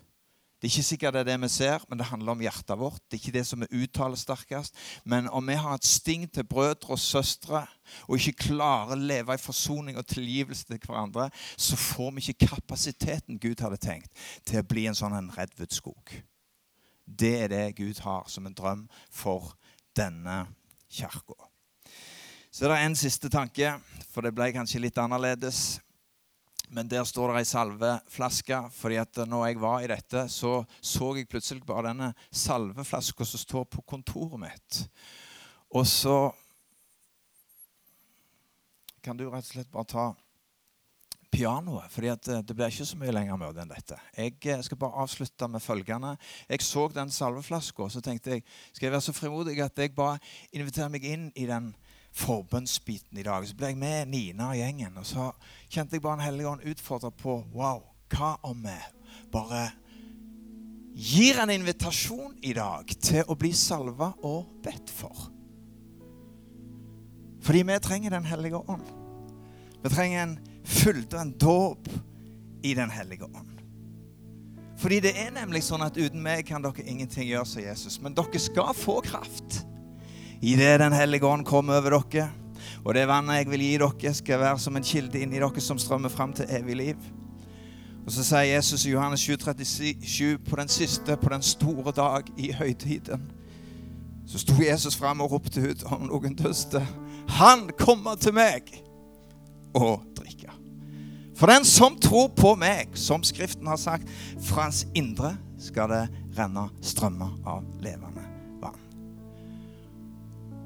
Det 0.63 0.69
er 0.69 0.77
ikke 0.77 0.87
sikkert 0.87 1.15
det 1.17 1.19
er 1.19 1.25
det 1.27 1.41
vi 1.43 1.47
ser, 1.51 1.81
men 1.89 1.99
det 1.99 2.05
handler 2.07 2.31
om 2.31 2.39
hjertet 2.39 2.79
vårt. 2.79 3.01
Det 3.11 3.17
er 3.17 3.19
ikke 3.19 3.33
det 3.35 3.41
som 3.49 3.59
vi 3.59 3.81
uttaler 3.83 4.15
sterkest. 4.15 4.77
Men 5.03 5.27
om 5.27 5.43
vi 5.51 5.57
har 5.59 5.75
et 5.75 5.83
sting 5.83 6.23
til 6.31 6.45
brødre 6.47 6.95
og 6.95 7.01
søstre 7.03 7.65
og 8.07 8.15
ikke 8.15 8.45
klarer 8.45 8.95
å 8.95 9.03
leve 9.11 9.35
i 9.35 9.41
forsoning 9.43 9.99
og 9.99 10.07
tilgivelse 10.07 10.69
til 10.69 10.79
hverandre, 10.85 11.27
så 11.59 11.75
får 11.75 12.15
vi 12.15 12.23
ikke 12.23 12.47
kapasiteten 12.53 13.41
Gud 13.43 13.59
hadde 13.59 13.81
tenkt, 13.83 14.07
til 14.47 14.63
å 14.63 14.69
bli 14.71 14.87
en 14.87 14.95
sånn 14.95 15.17
en 15.19 15.27
redwoodskog. 15.35 16.15
Det 17.03 17.35
er 17.41 17.51
det 17.51 17.65
Gud 17.83 17.99
har 18.07 18.31
som 18.31 18.47
en 18.47 18.55
drøm 18.55 18.87
for 19.11 19.57
denne 19.99 20.45
kirka. 20.87 21.35
Så 22.55 22.69
det 22.69 22.77
er 22.77 22.87
en 22.87 22.95
siste 22.95 23.27
tanke, 23.27 23.81
for 24.15 24.23
det 24.23 24.31
ble 24.31 24.53
kanskje 24.55 24.85
litt 24.87 25.03
annerledes. 25.03 25.81
Men 26.73 26.89
der 26.89 27.03
står 27.05 27.29
det 27.29 27.43
ei 27.43 27.45
salveflaske. 27.45 28.59
fordi 28.73 28.95
at 28.97 29.17
når 29.27 29.45
jeg 29.45 29.59
var 29.61 29.81
i 29.81 29.87
dette, 29.87 30.27
så 30.29 30.65
så 30.81 31.15
jeg 31.15 31.27
plutselig 31.29 31.65
bare 31.65 31.87
denne 31.91 32.13
salveflaska 32.31 33.25
som 33.25 33.39
står 33.39 33.63
på 33.63 33.81
kontoret 33.81 34.39
mitt. 34.39 34.89
Og 35.69 35.87
så 35.87 36.33
kan 39.03 39.17
du 39.17 39.29
rett 39.29 39.45
og 39.45 39.53
slett 39.53 39.71
bare 39.71 39.85
ta 39.85 40.13
pianoet. 41.33 41.91
fordi 41.91 42.09
det 42.25 42.55
blir 42.55 42.69
ikke 42.69 42.85
så 42.85 42.97
mye 42.97 43.13
lenger 43.13 43.37
møte 43.37 43.61
enn 43.61 43.71
dette. 43.71 43.97
Jeg 44.17 44.37
eh, 44.45 44.61
skal 44.61 44.77
bare 44.77 45.01
avslutte 45.03 45.47
med 45.47 45.61
følgende. 45.61 46.17
Jeg 46.49 46.61
så 46.61 46.87
den 46.87 47.11
salveflaska, 47.11 47.89
så 47.89 48.01
tenkte 48.01 48.31
jeg 48.31 48.43
skal 48.71 48.85
jeg 48.85 48.91
være 48.91 49.01
så 49.01 49.13
frimodig 49.13 49.61
at 49.61 49.77
jeg 49.77 49.95
bare 49.95 50.19
inviterer 50.51 50.89
meg 50.93 51.05
inn 51.05 51.31
i 51.35 51.45
den 51.49 51.73
forbønnsbiten 52.13 53.17
i 53.17 53.25
dag. 53.25 53.45
Så 53.47 53.57
ble 53.57 53.71
jeg 53.73 53.79
med 53.81 54.11
Nina 54.11 54.51
og 54.51 54.59
gjengen, 54.59 54.97
og 54.97 55.07
så 55.07 55.29
kjente 55.67 55.97
jeg 55.97 56.03
bare 56.05 56.19
en 56.19 56.27
hellig 56.27 56.49
ånd 56.49 56.67
utfordra 56.73 57.11
på 57.13 57.39
wow, 57.55 57.81
hva 58.13 58.35
om 58.45 58.65
vi 58.65 58.77
bare 59.33 59.65
gir 60.93 61.39
en 61.41 61.49
invitasjon 61.49 62.35
i 62.45 62.53
dag 62.53 62.89
til 63.01 63.25
å 63.25 63.37
bli 63.39 63.53
salva 63.57 64.11
og 64.21 64.59
bedt 64.65 64.93
for? 64.93 65.29
Fordi 67.43 67.63
vi 67.67 67.79
trenger 67.83 68.13
Den 68.13 68.25
hellige 68.25 68.55
ånd. 68.55 68.85
Vi 69.83 69.89
trenger 69.89 70.23
en 70.23 70.37
fylde, 70.63 71.17
en 71.19 71.33
dåp 71.37 71.89
i 72.63 72.73
Den 72.73 72.89
hellige 72.89 73.25
ånd. 73.25 73.49
Fordi 74.79 74.99
det 74.99 75.13
er 75.19 75.31
nemlig 75.31 75.61
sånn 75.63 75.83
at 75.83 75.97
uten 75.97 76.21
meg 76.23 76.45
kan 76.47 76.63
dere 76.63 76.85
ingenting 76.87 77.27
gjøre, 77.27 77.47
som 77.47 77.63
Jesus. 77.63 77.99
Men 78.03 78.15
dere 78.15 78.39
skal 78.39 78.73
få 78.75 78.97
kraft 79.05 79.42
Idet 80.43 80.79
Den 80.79 80.93
hellige 80.93 81.25
ånd 81.25 81.45
kommer 81.47 81.77
over 81.79 82.01
dere, 82.11 82.29
og 82.83 82.95
det 82.97 83.07
vannet 83.07 83.37
jeg 83.37 83.51
vil 83.53 83.61
gi 83.63 83.77
dere, 83.79 84.13
skal 84.13 84.41
være 84.41 84.59
som 84.59 84.75
en 84.75 84.83
kilde 84.83 85.21
inni 85.23 85.39
dere 85.39 85.61
som 85.63 85.79
strømmer 85.79 86.11
fram 86.11 86.33
til 86.35 86.49
evig 86.51 86.75
liv. 86.75 87.05
Og 88.03 88.11
så 88.11 88.25
sier 88.27 88.49
Jesus 88.57 88.83
i 88.83 88.91
Johannes 88.91 89.23
7,37 89.23 90.41
på 90.43 90.59
den 90.59 90.67
siste, 90.67 91.15
på 91.15 91.31
den 91.31 91.41
store 91.41 91.93
dag 91.95 92.27
i 92.35 92.51
høytiden, 92.51 93.23
så 94.27 94.39
sto 94.39 94.55
Jesus 94.59 94.95
fram 94.95 95.21
og 95.23 95.31
ropte 95.31 95.63
ut 95.63 95.83
om 95.91 96.07
noen 96.07 96.35
døste. 96.35 96.79
Han 97.39 97.69
kommer 97.79 98.19
til 98.19 98.35
meg 98.35 98.67
og 99.75 100.03
drikker. 100.15 100.51
For 101.39 101.51
den 101.51 101.63
som 101.67 101.95
tror 102.03 102.29
på 102.35 102.53
meg, 102.59 102.91
som 102.99 103.23
Skriften 103.23 103.67
har 103.67 103.79
sagt, 103.79 104.11
fra 104.43 104.67
hans 104.67 104.85
indre 104.95 105.35
skal 105.59 105.91
det 105.91 106.03
renne 106.37 106.69
strømmer 106.83 107.35
av 107.47 107.63
levende. 107.83 108.22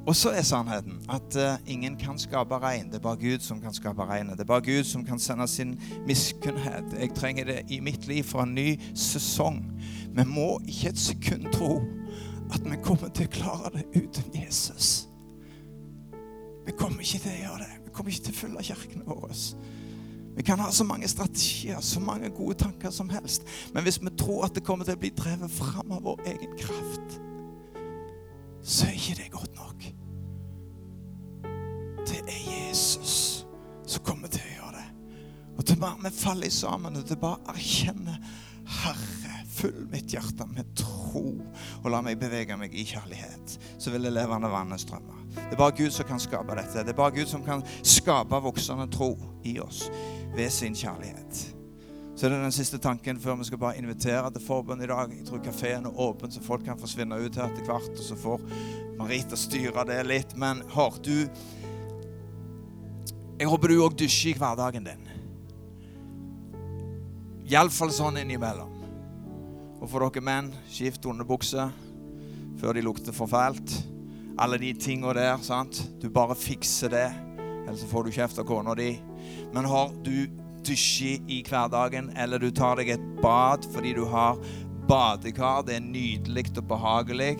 Og 0.07 0.15
så 0.15 0.31
er 0.31 0.41
sannheten 0.41 1.01
at 1.11 1.35
uh, 1.35 1.57
ingen 1.67 1.97
kan 1.99 2.19
skape 2.19 2.55
regn. 2.63 2.87
Det 2.87 2.95
er 2.95 3.03
bare 3.03 3.19
Gud 3.19 3.43
som 3.43 3.59
kan 3.61 3.73
skape 3.75 4.05
regnet. 4.07 4.37
Det 4.37 4.45
er 4.45 4.51
bare 4.53 4.63
Gud 4.63 4.83
som 4.87 5.03
kan 5.05 5.19
sende 5.19 5.47
sin 5.47 5.75
miskunnhet. 6.07 6.95
Jeg 6.99 7.11
trenger 7.15 7.45
det 7.45 7.61
i 7.69 7.79
mitt 7.79 8.07
liv 8.07 8.23
for 8.23 8.45
en 8.45 8.55
ny 8.55 8.79
sesong. 8.95 9.59
Vi 10.15 10.23
må 10.23 10.61
ikke 10.67 10.89
et 10.89 10.99
sekund 10.99 11.51
tro 11.53 11.81
at 12.55 12.63
vi 12.63 12.79
kommer 12.83 13.11
til 13.11 13.27
å 13.27 13.33
klare 13.35 13.73
det 13.75 13.83
uten 13.95 14.31
Jesus. 14.35 15.09
Vi 16.65 16.71
kommer 16.79 17.03
ikke 17.03 17.19
til 17.25 17.33
å 17.33 17.41
gjøre 17.41 17.65
det. 17.65 17.75
Vi 17.85 17.91
kommer 17.91 18.11
ikke 18.11 18.29
til 18.29 18.35
å 18.37 18.39
fylle 18.39 18.63
kirkene 18.63 19.07
våre. 19.07 19.35
Vi 20.37 20.43
kan 20.43 20.59
ha 20.59 20.71
så 20.71 20.83
mange 20.87 21.07
strategier, 21.07 21.79
så 21.81 21.99
mange 21.99 22.29
gode 22.29 22.55
tanker 22.63 22.91
som 22.95 23.09
helst. 23.09 23.43
Men 23.73 23.83
hvis 23.83 23.99
vi 24.01 24.11
tror 24.19 24.45
at 24.45 24.55
det 24.55 24.63
kommer 24.63 24.85
til 24.87 24.95
å 24.95 25.01
bli 25.01 25.11
drevet 25.17 25.51
fram 25.51 25.91
av 25.91 26.03
vår 26.05 26.27
egen 26.31 26.57
kraft, 26.59 27.19
så 28.63 28.87
er 28.87 28.99
ikke 28.99 29.15
det 29.21 29.31
godt 29.33 29.55
nok. 29.55 29.76
Jesus 32.77 33.45
som 33.87 34.03
kommer 34.05 34.29
til 34.29 34.43
å 34.43 34.51
gjøre 34.51 34.75
det. 34.75 35.13
Og 35.57 35.65
til 35.65 35.79
bare 35.81 35.97
vi 36.03 36.11
faller 36.13 36.53
sammen, 36.53 36.99
og 36.99 37.07
til 37.09 37.17
bare 37.17 37.55
erkjenne 37.55 38.17
Herre, 38.83 39.39
fyll 39.49 39.87
mitt 39.89 40.11
hjerte 40.13 40.45
med 40.51 40.69
tro, 40.77 41.23
og 41.81 41.89
la 41.89 42.03
meg 42.05 42.19
bevege 42.21 42.57
meg 42.59 42.75
i 42.77 42.83
kjærlighet, 42.85 43.55
så 43.79 43.93
vil 43.93 44.05
det 44.05 44.13
levende 44.13 44.51
vannet 44.51 44.83
strømme. 44.83 45.23
Det 45.33 45.55
er 45.55 45.61
bare 45.63 45.77
Gud 45.79 45.95
som 45.95 46.05
kan 46.05 46.21
skape 46.21 46.57
dette. 46.59 46.83
Det 46.83 46.93
er 46.93 46.99
bare 46.99 47.15
Gud 47.15 47.31
som 47.31 47.45
kan 47.47 47.63
skape 47.81 48.41
voksende 48.45 48.89
tro 48.93 49.13
i 49.47 49.57
oss 49.63 49.87
ved 50.35 50.51
sin 50.53 50.77
kjærlighet. 50.77 51.47
Så 52.17 52.27
er 52.27 52.33
det 52.33 52.43
den 52.43 52.53
siste 52.53 52.77
tanken 52.81 53.21
før 53.21 53.39
vi 53.39 53.45
skal 53.47 53.61
bare 53.61 53.77
invitere 53.77 54.29
til 54.33 54.41
forbønn 54.41 54.81
i 54.81 54.89
dag. 54.89 55.11
Jeg 55.13 55.25
tror 55.25 55.41
kafeen 55.45 55.85
er 55.85 55.99
åpen, 56.01 56.31
så 56.33 56.41
folk 56.41 56.65
kan 56.65 56.79
forsvinne 56.81 57.17
ut 57.21 57.37
her 57.37 57.49
etter 57.49 57.65
hvert. 57.69 57.93
Og 57.93 58.03
så 58.03 58.17
får 58.17 58.45
Marita 58.97 59.37
styre 59.37 59.85
det 59.85 59.99
litt. 60.09 60.33
Men 60.37 60.63
hør, 60.73 60.97
du 61.05 61.29
Jeg 63.37 63.51
håper 63.51 63.69
du 63.69 63.83
òg 63.85 63.93
dusjer 63.93 64.33
i 64.33 64.39
hverdagen 64.39 64.87
din. 64.87 65.03
Iallfall 67.51 67.91
sånn 67.93 68.17
innimellom. 68.17 68.71
Og 69.77 69.85
for 69.91 70.01
dere 70.01 70.23
menn, 70.25 70.49
skift 70.73 71.05
underbukse 71.05 71.67
før 72.57 72.73
de 72.73 72.81
lukter 72.81 73.13
for 73.13 73.29
fælt. 73.29 73.75
Alle 74.41 74.57
de 74.57 74.73
tinga 74.73 75.13
der. 75.13 75.37
sant? 75.45 75.83
Du 76.01 76.09
bare 76.09 76.33
fikser 76.33 76.89
det, 76.89 77.05
ellers 77.67 77.85
får 77.85 78.07
du 78.07 78.15
kjeft 78.17 78.41
av 78.41 78.49
kona 78.49 78.73
di. 78.73 78.95
Men 79.53 79.69
har 79.69 79.93
du 80.01 80.25
dusjer 80.65 81.21
i 81.29 81.43
hverdagen, 81.45 82.09
eller 82.17 82.41
du 82.41 82.49
tar 82.49 82.81
deg 82.81 82.89
et 82.95 83.07
bad 83.21 83.69
fordi 83.69 83.93
du 83.93 84.05
har 84.09 84.41
badekar. 84.89 85.61
Det 85.67 85.77
er 85.77 85.85
nydelig 85.85 86.49
og 86.57 86.65
behagelig. 86.73 87.37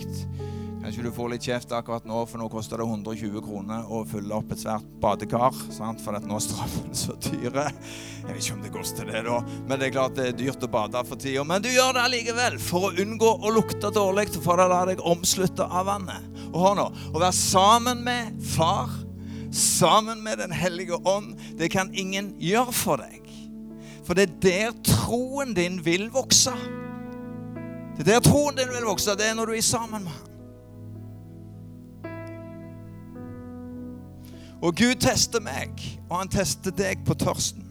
Kanskje 0.88 1.04
du 1.04 1.12
får 1.12 1.30
litt 1.34 1.44
kjeft 1.44 1.72
akkurat 1.76 2.06
nå, 2.08 2.22
for 2.32 2.40
nå 2.40 2.46
koster 2.48 2.80
det 2.80 2.86
120 2.88 3.42
kroner 3.44 3.90
å 3.92 4.06
fylle 4.08 4.32
opp 4.38 4.54
et 4.56 4.62
svært 4.62 4.86
badekar. 5.04 5.56
Sant? 5.76 6.00
For 6.00 6.16
nå 6.16 6.38
er 6.38 6.44
strømmen 6.46 6.94
så 6.96 7.16
dyre. 7.26 7.66
Jeg 8.22 8.28
vet 8.30 8.38
ikke 8.40 8.54
om 8.56 8.62
det 8.64 8.70
koster 8.72 9.10
det, 9.10 9.24
da. 9.26 9.42
Men 9.68 9.82
det 9.82 9.90
er 9.90 9.92
klart 9.98 10.14
det 10.16 10.30
er 10.30 10.38
dyrt 10.40 10.62
å 10.64 10.70
bade 10.72 11.02
for 11.10 11.20
tida. 11.20 11.44
Men 11.44 11.66
du 11.66 11.68
gjør 11.68 11.92
det 11.98 12.06
allikevel 12.08 12.56
for 12.64 12.88
å 12.88 12.92
unngå 13.04 13.32
å 13.36 13.52
lukte 13.52 13.92
dårlig. 13.92 14.30
For 14.46 14.64
å 14.64 14.68
la 14.72 14.78
deg 14.88 15.02
omslutte 15.04 15.68
av 15.68 15.90
vannet. 15.90 16.30
Og 16.54 16.56
hør 16.64 16.80
nå. 16.80 16.86
Å 17.12 17.20
være 17.20 17.36
sammen 17.36 18.06
med 18.08 18.40
far, 18.54 18.96
sammen 19.52 20.24
med 20.24 20.40
Den 20.40 20.56
hellige 20.56 21.02
ånd, 21.04 21.36
det 21.60 21.68
kan 21.76 21.92
ingen 21.92 22.32
gjøre 22.40 22.78
for 22.78 23.04
deg. 23.04 23.28
For 24.08 24.16
det 24.16 24.30
er 24.30 24.40
der 24.48 24.80
troen 24.88 25.52
din 25.52 25.82
vil 25.84 26.08
vokse. 26.16 26.56
Det 28.00 28.08
er 28.08 28.14
der 28.14 28.26
troen 28.32 28.56
din 28.56 28.72
vil 28.72 28.88
vokse. 28.88 29.20
Det 29.20 29.28
er 29.28 29.36
når 29.36 29.52
du 29.52 29.58
er 29.60 29.68
sammen 29.74 30.08
med 30.08 30.16
ham. 30.16 30.27
Og 34.62 34.74
Gud 34.76 34.96
tester 35.02 35.42
meg, 35.44 35.74
og 36.10 36.18
han 36.24 36.32
tester 36.34 36.74
deg 36.74 37.04
på 37.06 37.14
tørsten. 37.20 37.66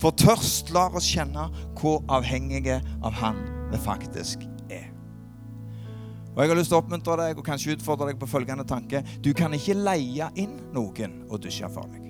For 0.00 0.16
tørst 0.16 0.72
lar 0.72 0.96
oss 0.96 1.08
kjenne 1.08 1.48
hvor 1.76 2.02
avhengige 2.12 2.80
av 3.04 3.16
Han 3.20 3.38
vi 3.72 3.80
faktisk 3.80 4.44
er. 4.70 4.88
Og 6.36 6.42
Jeg 6.42 6.50
har 6.50 6.58
lyst 6.58 6.72
til 6.72 6.76
å 6.76 6.82
oppmuntre 6.82 7.16
deg 7.20 7.38
og 7.38 7.46
kanskje 7.46 7.76
utfordre 7.76 8.10
deg 8.10 8.18
på 8.20 8.28
følgende 8.28 8.64
tanke. 8.68 9.00
Du 9.24 9.32
kan 9.36 9.54
ikke 9.56 9.76
leie 9.76 10.28
inn 10.36 10.58
noen 10.76 11.22
og 11.30 11.40
dusje 11.44 11.68
for 11.72 11.88
deg. 11.88 12.02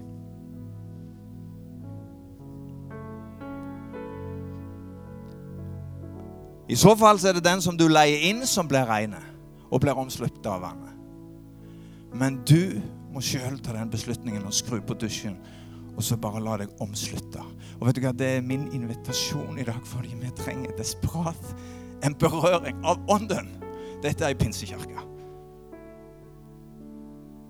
I 6.66 6.74
så 6.74 6.96
fall 6.98 7.18
så 7.22 7.30
er 7.30 7.38
det 7.38 7.46
den 7.46 7.62
som 7.62 7.76
du 7.78 7.86
leier 7.86 8.26
inn, 8.26 8.42
som 8.46 8.66
blir 8.66 8.86
rene, 8.88 9.20
og 9.70 9.84
blir 9.84 9.98
omsluppet 9.98 10.46
av 10.50 10.64
vannet. 10.64 10.94
Men 12.16 12.40
du 12.48 12.82
må 13.16 13.22
sjøl 13.24 13.56
ta 13.64 13.72
den 13.72 13.88
beslutningen 13.88 14.44
og 14.44 14.52
skru 14.52 14.76
på 14.84 14.96
dusjen. 15.00 15.38
Og 15.96 16.04
så 16.04 16.18
bare 16.20 16.42
la 16.44 16.58
deg 16.60 16.72
omslutte. 16.84 17.40
Og 17.78 17.86
vet 17.88 17.96
du 17.96 18.02
hva, 18.04 18.12
Det 18.12 18.28
er 18.36 18.44
min 18.44 18.68
invitasjon 18.76 19.56
i 19.58 19.64
dag, 19.64 19.80
fordi 19.88 20.12
vi 20.20 20.32
trenger 20.36 20.76
desperat 20.76 21.54
en 22.04 22.14
berøring 22.14 22.76
av 22.84 23.00
ånden. 23.08 23.54
Dette 24.04 24.24
er 24.24 24.34
ei 24.34 24.36
pinsekirke. 24.36 25.00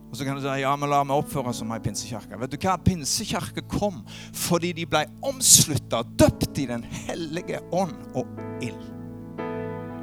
Og 0.07 0.14
så 0.14 0.24
kan 0.24 0.38
du 0.38 0.44
si 0.44 0.55
ja, 0.62 0.70
men 0.79 0.88
la 0.88 1.02
meg 1.02 1.18
oppføre 1.18 1.50
oss 1.50 1.59
som 1.64 1.74
ei 1.74 1.83
pinsekirke. 1.83 2.38
Vet 2.38 2.55
du 2.55 2.61
hva? 2.62 2.79
Pinsekirke 2.79 3.66
kom 3.66 4.05
fordi 4.31 4.70
de 4.79 4.87
ble 4.87 5.02
omslutta, 5.26 6.05
døpt 6.14 6.62
i 6.62 6.70
Den 6.70 6.87
hellige 6.87 7.59
ånd 7.74 7.98
og 8.14 8.31
ild. 8.62 8.87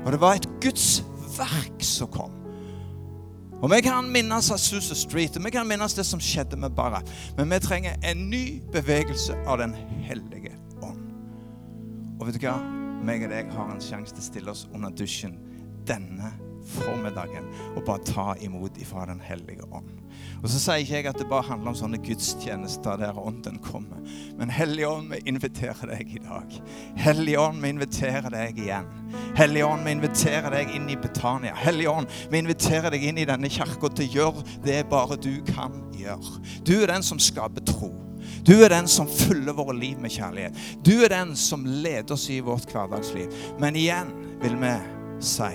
Og 0.03 0.11
det 0.11 0.19
var 0.19 0.35
et 0.35 0.51
Guds 0.59 0.99
verk 1.39 1.79
som 1.87 2.11
kom. 2.11 2.42
Og 3.63 3.71
Vi 3.71 3.81
kan 3.81 4.11
minnes 4.11 4.51
Azusa 4.51 4.95
Street, 4.95 5.37
og 5.37 5.45
vi 5.45 5.51
kan 5.55 5.67
minnes 5.67 5.93
det 5.95 6.03
som 6.03 6.19
skjedde 6.19 6.57
med 6.59 6.75
Barra. 6.75 6.99
Men 7.37 7.49
vi 7.49 7.59
trenger 7.63 7.95
en 8.03 8.25
ny 8.29 8.59
bevegelse 8.73 9.37
av 9.47 9.57
Den 9.57 9.73
hellige 10.03 10.51
ånd. 10.83 10.99
Og 12.19 12.27
vet 12.27 12.35
du 12.35 12.43
hva? 12.43 12.57
Meg 13.03 13.23
og 13.23 13.31
deg 13.31 13.51
har 13.55 13.71
en 13.71 13.79
sjanse 13.83 14.11
til 14.11 14.19
å 14.19 14.27
stille 14.27 14.51
oss 14.51 14.65
under 14.73 14.91
dusjen 14.91 15.37
denne 15.87 16.33
formiddagen 16.67 17.49
og 17.73 17.83
bare 17.87 18.03
ta 18.07 18.33
imot 18.41 18.77
ifra 18.81 19.05
Den 19.09 19.21
hellige 19.23 19.65
ånd. 19.71 19.89
Og 20.43 20.49
så 20.51 20.59
sier 20.59 20.83
ikke 20.83 20.95
jeg 20.99 21.07
at 21.09 21.19
det 21.19 21.27
bare 21.29 21.45
handler 21.47 21.71
om 21.71 21.77
sånne 21.77 21.99
gudstjenester 22.03 22.99
der 22.99 23.17
ånden 23.19 23.59
kommer. 23.63 24.01
Men 24.37 24.51
Hellige 24.53 24.89
ånd, 24.89 25.09
vi 25.13 25.21
inviterer 25.29 25.93
deg 25.93 26.15
i 26.17 26.21
dag. 26.23 26.57
Hellige 26.99 27.39
ånd, 27.39 27.61
vi 27.63 27.73
inviterer 27.73 28.29
deg 28.33 28.59
igjen. 28.59 28.89
Hellige 29.39 29.67
ånd, 29.67 29.85
vi 29.87 29.95
inviterer 29.97 30.53
deg 30.53 30.73
inn 30.75 30.89
i 30.91 30.99
Betania. 30.99 31.55
Hellige 31.57 31.91
ånd, 31.91 32.11
vi 32.31 32.43
inviterer 32.43 32.93
deg 32.93 33.07
inn 33.07 33.21
i 33.23 33.27
denne 33.29 33.51
kirka 33.51 33.91
til 33.91 34.07
å 34.07 34.13
gjøre 34.17 34.47
det 34.65 34.81
bare 34.91 35.19
du 35.19 35.35
kan 35.53 35.79
gjøre. 35.97 36.39
Du 36.67 36.75
er 36.81 36.91
den 36.91 37.05
som 37.05 37.21
skaper 37.21 37.63
tro. 37.67 37.93
Du 38.43 38.55
er 38.63 38.71
den 38.71 38.87
som 38.91 39.07
fyller 39.07 39.55
våre 39.55 39.75
liv 39.77 39.99
med 39.99 40.11
kjærlighet. 40.11 40.57
Du 40.83 40.95
er 41.03 41.11
den 41.11 41.35
som 41.39 41.65
leder 41.65 42.15
oss 42.15 42.29
i 42.31 42.41
vårt 42.43 42.67
hverdagsliv. 42.71 43.31
Men 43.59 43.79
igjen 43.79 44.11
vil 44.43 44.57
vi 44.59 44.73
si 45.23 45.51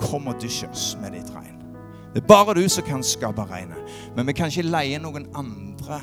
Kom 0.00 0.30
og 0.30 0.40
dusj 0.42 0.66
oss 0.70 0.90
med 1.02 1.16
ditt 1.16 1.30
regn. 1.34 1.58
Det 2.14 2.22
er 2.22 2.28
bare 2.28 2.54
du 2.56 2.64
som 2.68 2.84
kan 2.86 3.04
skape 3.04 3.44
regnet. 3.50 3.78
Men 4.16 4.26
vi 4.26 4.36
kan 4.36 4.50
ikke 4.50 4.68
leie 4.68 4.98
noen 5.02 5.28
andre 5.36 6.00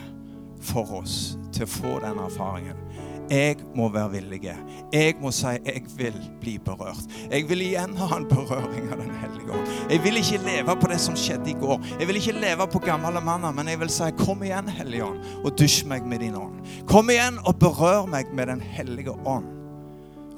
for 0.66 1.02
oss 1.02 1.36
til 1.54 1.66
å 1.66 1.72
få 1.72 1.98
den 2.04 2.20
erfaringen. 2.22 2.80
Jeg 3.30 3.58
må 3.74 3.88
være 3.90 4.12
villig. 4.12 4.42
Jeg 4.94 5.16
må 5.22 5.32
si 5.34 5.50
jeg 5.66 5.82
vil 5.98 6.18
bli 6.42 6.58
berørt. 6.62 7.08
Jeg 7.32 7.48
vil 7.50 7.64
igjen 7.66 7.96
ha 7.98 8.10
en 8.20 8.28
berøring 8.30 8.92
av 8.94 9.02
Den 9.02 9.16
hellige 9.18 9.50
ånd. 9.50 9.72
Jeg 9.90 10.04
vil 10.04 10.20
ikke 10.22 10.42
leve 10.46 10.76
på 10.82 10.92
det 10.92 11.00
som 11.02 11.18
skjedde 11.18 11.50
i 11.50 11.58
går. 11.58 11.82
Jeg 12.00 12.08
vil 12.08 12.22
ikke 12.22 12.38
leve 12.38 12.68
på 12.70 12.84
gamle 12.86 13.22
manner, 13.26 13.52
men 13.56 13.72
jeg 13.72 13.82
vil 13.82 13.90
si 13.90 14.12
kom 14.20 14.46
igjen, 14.46 14.70
Hellige 14.70 15.08
ånd, 15.08 15.26
og 15.42 15.58
dusj 15.58 15.88
meg 15.90 16.06
med 16.06 16.22
din 16.22 16.38
ånd. 16.38 16.62
Kom 16.90 17.10
igjen 17.10 17.42
og 17.46 17.58
berør 17.62 18.06
meg 18.12 18.30
med 18.34 18.52
Den 18.54 18.62
hellige 18.62 19.18
ånd. 19.26 19.50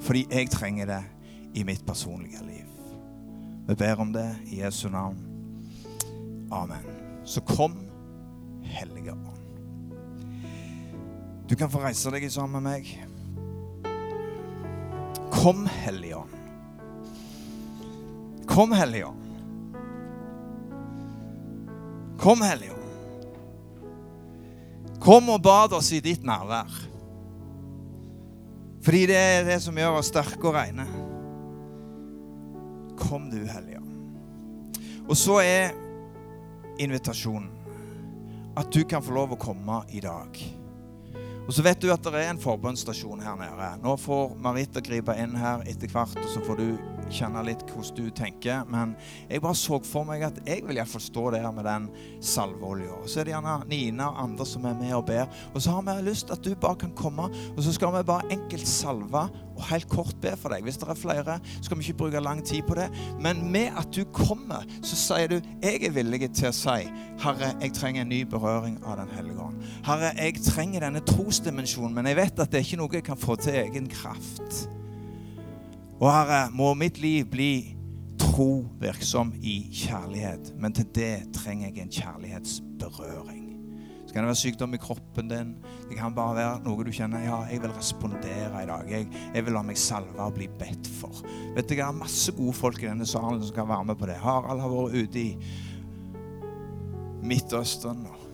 Fordi 0.00 0.24
jeg 0.30 0.50
trenger 0.50 0.86
det 0.86 1.02
i 1.54 1.64
mitt 1.66 1.84
personlige 1.86 2.40
liv. 2.46 2.77
Vi 3.68 3.74
ber 3.74 4.00
om 4.00 4.12
det 4.12 4.36
i 4.46 4.60
Jesu 4.62 4.88
navn. 4.88 5.16
Amen. 6.50 6.84
Så 7.24 7.40
kom, 7.40 7.74
Hellige 8.62 9.12
Ånd. 9.12 9.26
Du 11.48 11.56
kan 11.56 11.70
få 11.70 11.82
reise 11.82 12.08
deg 12.14 12.24
sammen 12.32 12.62
med 12.62 12.72
meg. 12.72 12.88
Kom, 15.28 15.66
Hellige 15.68 16.16
Ånd. 16.16 16.30
Kom, 18.48 18.72
Hellige 18.72 19.06
Ånd. 19.06 19.24
Kom, 22.18 22.40
Hellige 22.40 22.72
Ånd. 22.72 22.88
Kom 24.96 25.28
og 25.28 25.42
bad 25.44 25.76
oss 25.76 25.92
i 25.92 26.00
ditt 26.00 26.24
nærvær. 26.24 26.72
Fordi 28.80 29.04
det 29.12 29.20
er 29.20 29.44
det 29.52 29.60
som 29.60 29.76
gjør 29.76 30.00
oss 30.00 30.08
sterke 30.08 30.48
og 30.48 30.56
reine. 30.56 30.88
Kom 32.98 33.30
du, 33.30 33.38
Hellige 33.46 33.80
Og 35.08 35.16
så 35.16 35.38
er 35.40 35.76
invitasjonen 36.82 37.54
at 38.58 38.72
du 38.74 38.82
kan 38.90 39.02
få 39.04 39.14
lov 39.14 39.36
å 39.36 39.38
komme 39.38 39.76
i 39.94 40.00
dag. 40.02 40.34
Og 41.46 41.54
så 41.54 41.62
vet 41.62 41.78
du 41.80 41.92
at 41.94 42.02
det 42.02 42.18
er 42.18 42.32
en 42.32 42.40
forbønnsstasjon 42.42 43.22
her 43.22 43.36
nede. 43.38 43.68
Nå 43.84 43.94
får 44.02 44.34
Marita 44.42 44.82
gripe 44.84 45.14
inn 45.16 45.36
her 45.38 45.62
etter 45.70 45.88
hvert, 45.92 46.18
og 46.18 46.26
så 46.32 46.42
får 46.42 46.58
du 46.58 46.97
kjenne 47.12 47.42
litt 47.46 47.64
hvordan 47.68 47.96
du 47.96 48.10
tenker. 48.14 48.64
Men 48.70 48.94
jeg 49.28 49.42
bare 49.44 49.58
så 49.58 49.80
for 49.86 50.08
meg 50.08 50.24
at 50.26 50.40
jeg 50.46 50.64
vil 50.66 50.80
iallfall 50.80 51.04
stå 51.04 51.26
der 51.34 51.48
med 51.54 51.68
den 51.68 51.88
salveolja. 52.24 53.02
Så 53.06 53.22
er 53.22 53.28
det 53.28 53.34
gjerne 53.36 53.58
Nina 53.70 54.10
og 54.12 54.22
andre 54.24 54.46
som 54.48 54.66
er 54.68 54.78
med 54.78 54.94
og 54.96 55.06
ber. 55.08 55.28
Og 55.54 55.62
så 55.64 55.76
har 55.76 55.84
vi 55.88 55.98
lyst 56.08 56.32
at 56.34 56.44
du 56.44 56.54
bare 56.58 56.80
kan 56.84 56.94
komme, 56.98 57.28
og 57.28 57.60
så 57.64 57.74
skal 57.74 57.94
vi 57.96 58.06
bare 58.08 58.32
enkelt 58.34 58.68
salve 58.68 59.28
og 59.58 59.64
helt 59.72 59.88
kort 59.90 60.14
be 60.22 60.32
for 60.38 60.54
deg. 60.54 60.62
Hvis 60.66 60.78
det 60.80 60.88
er 60.88 60.98
flere, 60.98 61.38
skal 61.62 61.78
vi 61.78 61.86
ikke 61.86 62.04
bruke 62.04 62.22
lang 62.22 62.44
tid 62.46 62.62
på 62.68 62.78
det. 62.78 62.88
Men 63.20 63.42
med 63.52 63.74
at 63.78 63.90
du 63.94 64.04
kommer, 64.14 64.66
så 64.82 64.98
sier 64.98 65.32
du 65.32 65.38
jeg 65.62 65.82
er 65.88 65.94
villig 65.94 66.30
til 66.36 66.50
å 66.50 66.54
si 66.54 66.80
Herre, 67.18 67.52
jeg 67.62 67.74
trenger 67.74 68.04
en 68.04 68.12
ny 68.12 68.22
berøring 68.28 68.78
av 68.86 69.00
Den 69.00 69.10
hellige 69.16 69.42
ånd. 69.42 69.62
Herre, 69.86 70.12
jeg 70.18 70.38
trenger 70.46 70.86
denne 70.86 71.02
trosdimensjonen, 71.06 71.94
men 71.94 72.10
jeg 72.10 72.20
vet 72.20 72.42
at 72.42 72.52
det 72.52 72.60
er 72.60 72.66
ikke 72.66 72.82
noe 72.82 73.00
jeg 73.00 73.06
kan 73.10 73.18
få 73.20 73.38
til 73.42 73.58
egen 73.64 73.88
kraft. 73.90 74.68
Og 75.98 76.06
Herre, 76.14 76.46
må 76.54 76.70
mitt 76.78 77.00
liv 77.02 77.26
bli 77.26 77.52
tro 78.22 78.68
virksom 78.78 79.32
i 79.42 79.64
kjærlighet. 79.74 80.52
Men 80.58 80.74
til 80.76 80.86
det 80.94 81.12
trenger 81.34 81.72
jeg 81.72 81.82
en 81.82 81.94
kjærlighetsberøring. 81.96 83.44
Så 84.06 84.14
kan 84.14 84.22
det 84.22 84.30
være 84.30 84.40
sykdom 84.40 84.76
i 84.76 84.80
kroppen 84.80 85.28
din. 85.28 85.50
Det 85.90 85.98
kan 85.98 86.14
bare 86.16 86.36
være 86.38 86.60
noe 86.64 86.86
du 86.86 86.92
kjenner 86.94 87.26
ja, 87.26 87.40
jeg 87.50 87.60
vil 87.64 87.74
respondere 87.74 88.62
i 88.62 88.68
dag. 88.70 88.86
Jeg, 88.88 89.08
jeg 89.34 89.44
vil 89.44 89.58
la 89.58 89.64
meg 89.66 89.80
salve 89.80 90.22
og 90.22 90.38
bli 90.38 90.46
bedt 90.60 90.86
for. 91.00 91.18
Vet 91.56 91.66
du, 91.66 91.74
Det 91.74 91.82
er 91.84 91.98
masse 91.98 92.32
gode 92.32 92.54
folk 92.56 92.80
i 92.82 92.88
denne 92.88 93.06
salen 93.06 93.42
som 93.42 93.58
kan 93.58 93.68
være 93.68 93.90
med 93.90 93.98
på 93.98 94.08
det. 94.08 94.16
Harald 94.22 94.62
har 94.62 94.72
vært 94.72 94.96
ute 95.02 95.20
i 95.20 95.34
Midtøsten. 97.26 98.06
og 98.06 98.24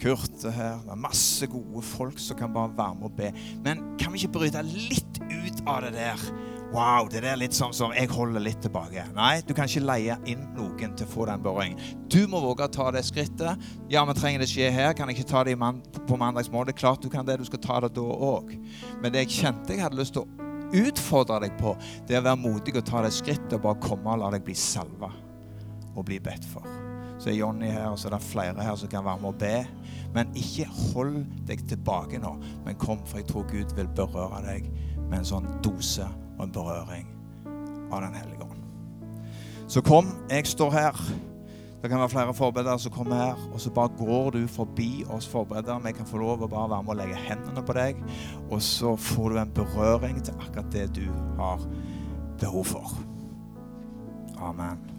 Kurt 0.00 0.44
er 0.44 0.56
her. 0.56 0.82
Det 0.82 0.96
er 0.96 1.04
masse 1.06 1.46
gode 1.46 1.84
folk 1.84 2.18
som 2.18 2.40
kan 2.40 2.52
bare 2.56 2.72
være 2.76 2.98
med 2.98 3.10
og 3.12 3.16
be. 3.20 3.32
Men 3.64 3.84
kan 4.00 4.12
vi 4.12 4.24
ikke 4.24 4.40
bryte 4.40 4.64
litt 4.64 5.22
ut 5.22 5.62
av 5.68 5.84
det 5.86 5.94
der? 6.00 6.28
Wow, 6.74 7.06
det 7.08 7.20
er 7.22 7.38
litt 7.38 7.54
sånn 7.54 7.74
som 7.76 7.92
jeg 7.94 8.08
holder 8.10 8.42
litt 8.42 8.58
tilbake. 8.64 9.04
Nei, 9.14 9.38
du 9.46 9.52
kan 9.54 9.68
ikke 9.70 9.84
leie 9.84 10.16
inn 10.28 10.42
noen 10.56 10.96
til 10.98 11.06
å 11.06 11.10
få 11.12 11.26
den 11.28 11.44
berøringen. 11.44 11.78
Du 12.10 12.26
må 12.30 12.40
våge 12.42 12.66
å 12.66 12.72
ta 12.72 12.88
det 12.94 13.04
skrittet. 13.06 13.62
Ja, 13.92 14.02
men 14.04 14.18
trenger 14.18 14.42
det 14.42 14.48
skje 14.50 14.72
her? 14.74 14.90
Kan 14.98 15.08
jeg 15.08 15.20
ikke 15.20 15.30
ta 15.30 15.44
det 15.46 15.54
på 15.56 16.18
mandagsmorgen? 16.18 16.74
Klart 16.76 17.06
du 17.06 17.08
kan 17.12 17.26
det. 17.28 17.38
Du 17.38 17.46
skal 17.46 17.62
ta 17.62 17.78
det 17.84 17.92
da 17.96 18.02
òg. 18.02 18.50
Men 18.98 19.14
det 19.14 19.24
jeg 19.24 19.36
kjente 19.36 19.76
jeg 19.76 19.86
hadde 19.86 20.00
lyst 20.00 20.16
til 20.18 20.26
å 20.26 20.82
utfordre 20.82 21.38
deg 21.46 21.54
på, 21.60 21.76
det 22.08 22.18
er 22.18 22.24
å 22.24 22.26
være 22.26 22.42
modig 22.42 22.74
og 22.74 22.84
ta 22.90 23.04
det 23.06 23.14
skrittet 23.14 23.54
og 23.60 23.62
bare 23.68 23.80
komme 23.86 24.16
og 24.16 24.24
la 24.24 24.34
deg 24.34 24.44
bli 24.44 24.58
salva 24.58 25.12
og 25.94 26.02
bli 26.10 26.18
bedt 26.20 26.44
for. 26.50 26.66
Så 27.22 27.30
er 27.30 27.38
Jonny 27.38 27.70
her, 27.70 27.86
og 27.92 27.96
så 27.96 28.10
er 28.10 28.18
det 28.18 28.22
flere 28.26 28.66
her 28.66 28.76
som 28.76 28.90
kan 28.92 29.06
være 29.06 29.22
med 29.22 29.30
og 29.30 29.38
be. 29.40 29.54
Men 30.12 30.34
ikke 30.36 30.66
hold 30.90 31.22
deg 31.48 31.62
tilbake 31.70 32.18
nå, 32.20 32.34
men 32.66 32.76
kom, 32.82 33.00
for 33.06 33.22
jeg 33.22 33.30
tror 33.30 33.46
Gud 33.48 33.72
vil 33.78 33.88
berøre 33.96 34.42
deg 34.50 34.68
med 35.06 35.20
en 35.22 35.28
sånn 35.28 35.48
dose 35.64 36.10
og 36.38 36.44
en 36.44 36.52
berøring 36.52 37.08
av 37.92 38.02
Den 38.02 38.14
hellige 38.14 38.42
ånd. 38.42 38.62
Så 39.68 39.82
kom, 39.82 40.06
jeg 40.30 40.46
står 40.46 40.70
her. 40.70 41.00
Det 41.82 41.90
kan 41.90 42.00
være 42.00 42.10
flere 42.10 42.34
forbedere 42.34 42.78
som 42.78 42.92
kommer 42.92 43.16
her, 43.16 43.42
og 43.52 43.60
så 43.60 43.70
bare 43.70 43.92
går 43.98 44.30
du 44.30 44.46
forbi 44.50 45.04
oss 45.10 45.28
forbedere. 45.28 45.80
Vi 45.84 45.92
kan 45.92 46.06
få 46.06 46.18
lov 46.18 46.42
å 46.42 46.48
bare 46.50 46.70
være 46.70 46.82
med 46.82 46.94
og 46.94 47.00
legge 47.02 47.20
hendene 47.28 47.62
på 47.62 47.76
deg, 47.76 48.00
og 48.50 48.62
så 48.62 48.96
får 48.96 49.30
du 49.30 49.38
en 49.38 49.54
berøring 49.54 50.18
til 50.24 50.34
akkurat 50.40 50.72
det 50.72 50.88
du 50.96 51.06
har 51.38 51.62
behov 52.40 52.64
for. 52.64 52.98
Amen. 54.42 54.95